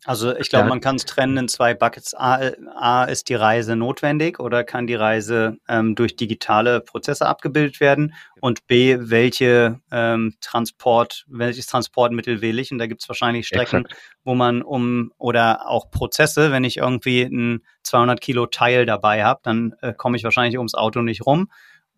[0.04, 2.14] also ich glaube, man kann es trennen in zwei Buckets.
[2.14, 7.80] A, A, ist die Reise notwendig oder kann die Reise ähm, durch digitale Prozesse abgebildet
[7.80, 8.14] werden?
[8.40, 12.70] Und B, welche ähm, Transport, welches Transportmittel wähle ich?
[12.70, 14.02] Und da gibt es wahrscheinlich Strecken, Exakt.
[14.24, 19.40] wo man um oder auch Prozesse, wenn ich irgendwie ein 200 Kilo Teil dabei habe,
[19.42, 21.48] dann äh, komme ich wahrscheinlich ums Auto nicht rum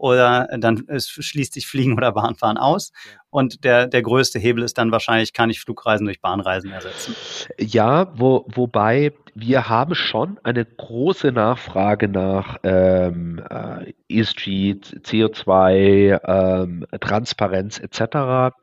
[0.01, 2.91] oder dann schließt sich Fliegen oder Bahnfahren aus.
[3.29, 7.15] Und der, der größte Hebel ist dann wahrscheinlich, kann ich Flugreisen durch Bahnreisen ersetzen.
[7.59, 16.87] Ja, wo, wobei wir haben schon eine große Nachfrage nach ähm, äh, ESG, CO2, ähm,
[17.01, 18.55] Transparenz etc.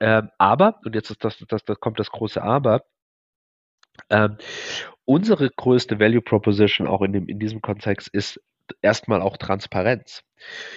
[0.00, 2.82] Ähm, aber, und jetzt ist das, das, das kommt das große Aber,
[4.08, 4.38] ähm,
[5.04, 8.40] unsere größte Value Proposition auch in, dem, in diesem Kontext ist
[8.82, 10.22] erstmal auch Transparenz.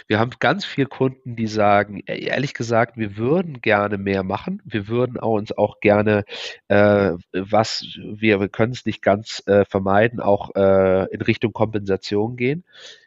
[0.07, 4.61] Wir haben ganz viele Kunden, die sagen, ehrlich gesagt, wir würden gerne mehr machen.
[4.65, 6.23] Wir würden uns auch gerne,
[6.67, 12.37] äh, was wir, wir können es nicht ganz äh, vermeiden, auch äh, in Richtung Kompensation
[12.37, 12.63] gehen.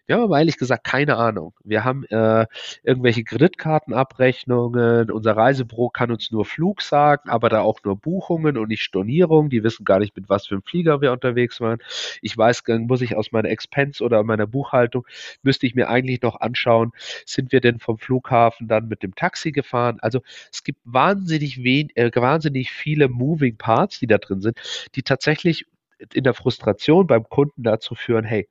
[0.07, 1.55] Wir haben aber ehrlich gesagt keine Ahnung.
[1.65, 2.47] Wir haben äh,
[2.83, 5.11] irgendwelche Kreditkartenabrechnungen.
[5.11, 9.49] Unser Reisebüro kann uns nur Flug sagen, aber da auch nur Buchungen und nicht Stornierung.
[9.49, 11.79] Die wissen gar nicht, mit was für einem Flieger wir unterwegs waren.
[12.21, 15.07] Ich weiß, muss ich aus meiner Expense oder meiner Buchhaltung,
[15.43, 16.93] müsste ich mir eigentlich noch anschauen,
[17.25, 19.99] sind wir denn vom Flughafen dann mit dem Taxi gefahren?
[20.03, 20.21] Also
[20.53, 24.59] es gibt wahnsinnig, wen, äh, wahnsinnig viele Moving Parts, die da drin sind,
[24.95, 25.67] die tatsächlich
[26.13, 28.49] in der Frustration beim Kunden dazu führen, hey,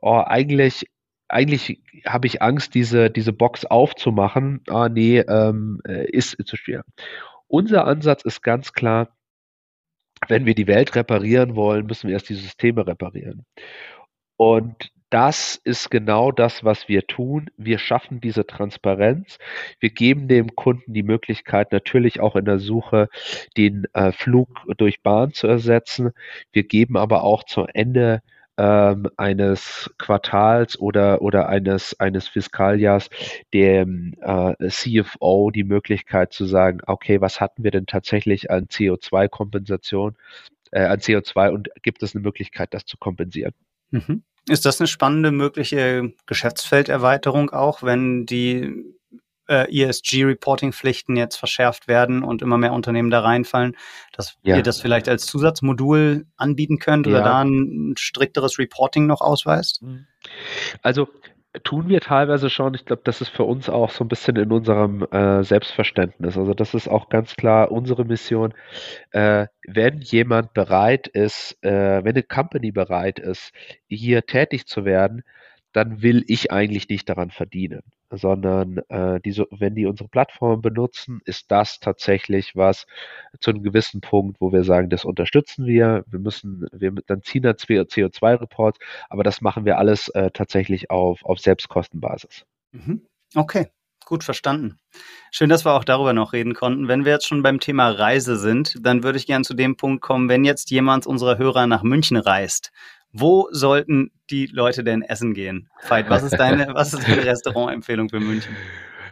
[0.00, 0.86] oh, eigentlich,
[1.28, 4.62] eigentlich habe ich Angst, diese, diese Box aufzumachen.
[4.68, 6.84] Ah, nee, ähm, äh, ist zu schwer.
[7.48, 9.16] Unser Ansatz ist ganz klar,
[10.28, 13.44] wenn wir die Welt reparieren wollen, müssen wir erst die Systeme reparieren.
[14.36, 17.48] Und das ist genau das, was wir tun.
[17.56, 19.38] Wir schaffen diese Transparenz.
[19.78, 23.08] Wir geben dem Kunden die Möglichkeit, natürlich auch in der Suche
[23.56, 26.10] den äh, Flug durch Bahn zu ersetzen.
[26.52, 28.20] Wir geben aber auch zu Ende
[28.58, 33.10] ähm, eines Quartals oder, oder eines, eines Fiskaljahrs
[33.52, 40.16] dem äh, CFO die Möglichkeit zu sagen, okay, was hatten wir denn tatsächlich an CO2-Kompensation,
[40.70, 43.52] äh, an CO2 und gibt es eine Möglichkeit, das zu kompensieren?
[43.90, 44.22] Mhm.
[44.48, 48.84] Ist das eine spannende mögliche Geschäftsfelderweiterung auch, wenn die
[49.48, 53.76] äh, ESG-Reporting-Pflichten jetzt verschärft werden und immer mehr Unternehmen da reinfallen,
[54.12, 54.56] dass ja.
[54.56, 57.24] ihr das vielleicht als Zusatzmodul anbieten könnt oder ja.
[57.24, 59.82] da ein strikteres Reporting noch ausweist?
[59.82, 60.06] Mhm.
[60.82, 61.08] Also
[61.62, 62.74] tun wir teilweise schon.
[62.74, 66.36] Ich glaube, das ist für uns auch so ein bisschen in unserem äh, Selbstverständnis.
[66.36, 68.54] Also das ist auch ganz klar unsere Mission.
[69.10, 73.52] Äh, wenn jemand bereit ist, äh, wenn eine Company bereit ist,
[73.88, 75.22] hier tätig zu werden,
[75.72, 81.20] dann will ich eigentlich nicht daran verdienen, sondern äh, die, wenn die unsere Plattform benutzen,
[81.24, 82.86] ist das tatsächlich was
[83.40, 86.04] zu einem gewissen Punkt, wo wir sagen, das unterstützen wir.
[86.06, 88.78] Wir müssen, wir dann ziehen da CO2-Reports,
[89.10, 92.44] aber das machen wir alles äh, tatsächlich auf, auf Selbstkostenbasis.
[92.72, 93.06] Mhm.
[93.34, 93.66] Okay.
[94.06, 94.78] Gut verstanden.
[95.32, 96.86] Schön, dass wir auch darüber noch reden konnten.
[96.86, 100.00] Wenn wir jetzt schon beim Thema Reise sind, dann würde ich gerne zu dem Punkt
[100.00, 102.70] kommen, wenn jetzt jemand unserer Hörer nach München reist,
[103.12, 105.68] wo sollten die Leute denn essen gehen?
[105.88, 108.54] Veit, was ist deine, was ist deine Restaurantempfehlung für München?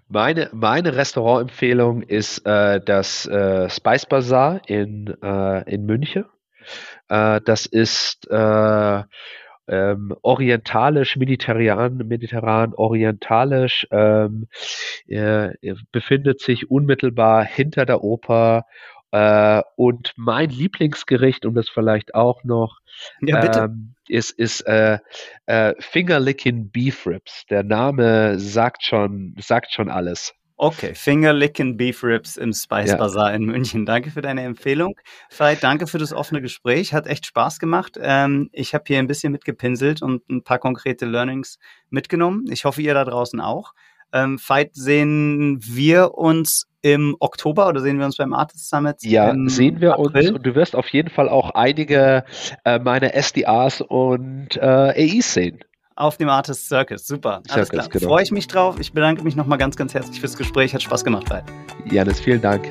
[0.09, 6.27] Meine, meine Restaurantempfehlung ist äh, das äh, Spice Bazaar in, äh, in München.
[7.09, 9.03] Äh, das ist äh,
[9.67, 14.47] ähm, orientalisch, mediterran, mediterran, orientalisch, ähm,
[15.07, 15.55] äh,
[15.91, 18.67] befindet sich unmittelbar hinter der Oper
[19.15, 22.81] äh, und mein Lieblingsgericht, um das vielleicht auch noch,
[23.21, 24.99] ja, ähm, ist, ist äh,
[25.47, 27.47] äh, Fingerlicking Beef Ribs.
[27.47, 30.35] Der Name sagt schon, sagt schon alles.
[30.57, 32.97] Okay, Fingerlicking Beef Ribs im Spice ja.
[32.97, 33.87] Bazaar in München.
[33.87, 34.97] Danke für deine Empfehlung.
[35.37, 36.93] Veit, danke für das offene Gespräch.
[36.93, 37.97] Hat echt Spaß gemacht.
[38.01, 42.47] Ähm, ich habe hier ein bisschen mitgepinselt und ein paar konkrete Learnings mitgenommen.
[42.51, 43.75] Ich hoffe, ihr da draußen auch.
[44.15, 48.97] Ähm, Veit, sehen wir uns im Oktober oder sehen wir uns beim Artist Summit?
[49.03, 50.29] Ja, sehen wir April?
[50.29, 52.25] uns und du wirst auf jeden Fall auch einige
[52.65, 55.61] äh, meiner SDAs und äh, AIs sehen.
[55.97, 57.43] Auf dem Artist Circus, super.
[57.49, 57.89] Alles Circus, klar.
[57.89, 58.09] Genau.
[58.09, 58.77] Freue ich mich drauf.
[58.81, 60.75] Ich bedanke mich nochmal ganz, ganz herzlich fürs Gespräch.
[60.75, 61.45] Hat Spaß gemacht, Veit.
[61.91, 62.71] Janis, vielen Dank.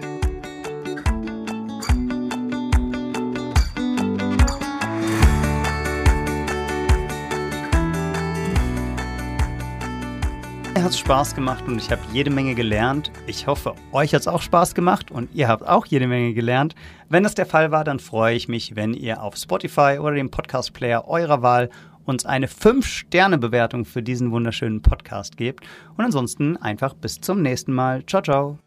[10.94, 13.12] Es Spaß gemacht und ich habe jede Menge gelernt.
[13.26, 16.76] Ich hoffe, euch hat es auch Spaß gemacht und ihr habt auch jede Menge gelernt.
[17.10, 20.30] Wenn das der Fall war, dann freue ich mich, wenn ihr auf Spotify oder dem
[20.30, 21.70] Podcast-Player eurer Wahl
[22.06, 25.66] uns eine 5-Sterne-Bewertung für diesen wunderschönen Podcast gebt.
[25.98, 28.06] Und ansonsten einfach bis zum nächsten Mal.
[28.06, 28.63] Ciao, ciao.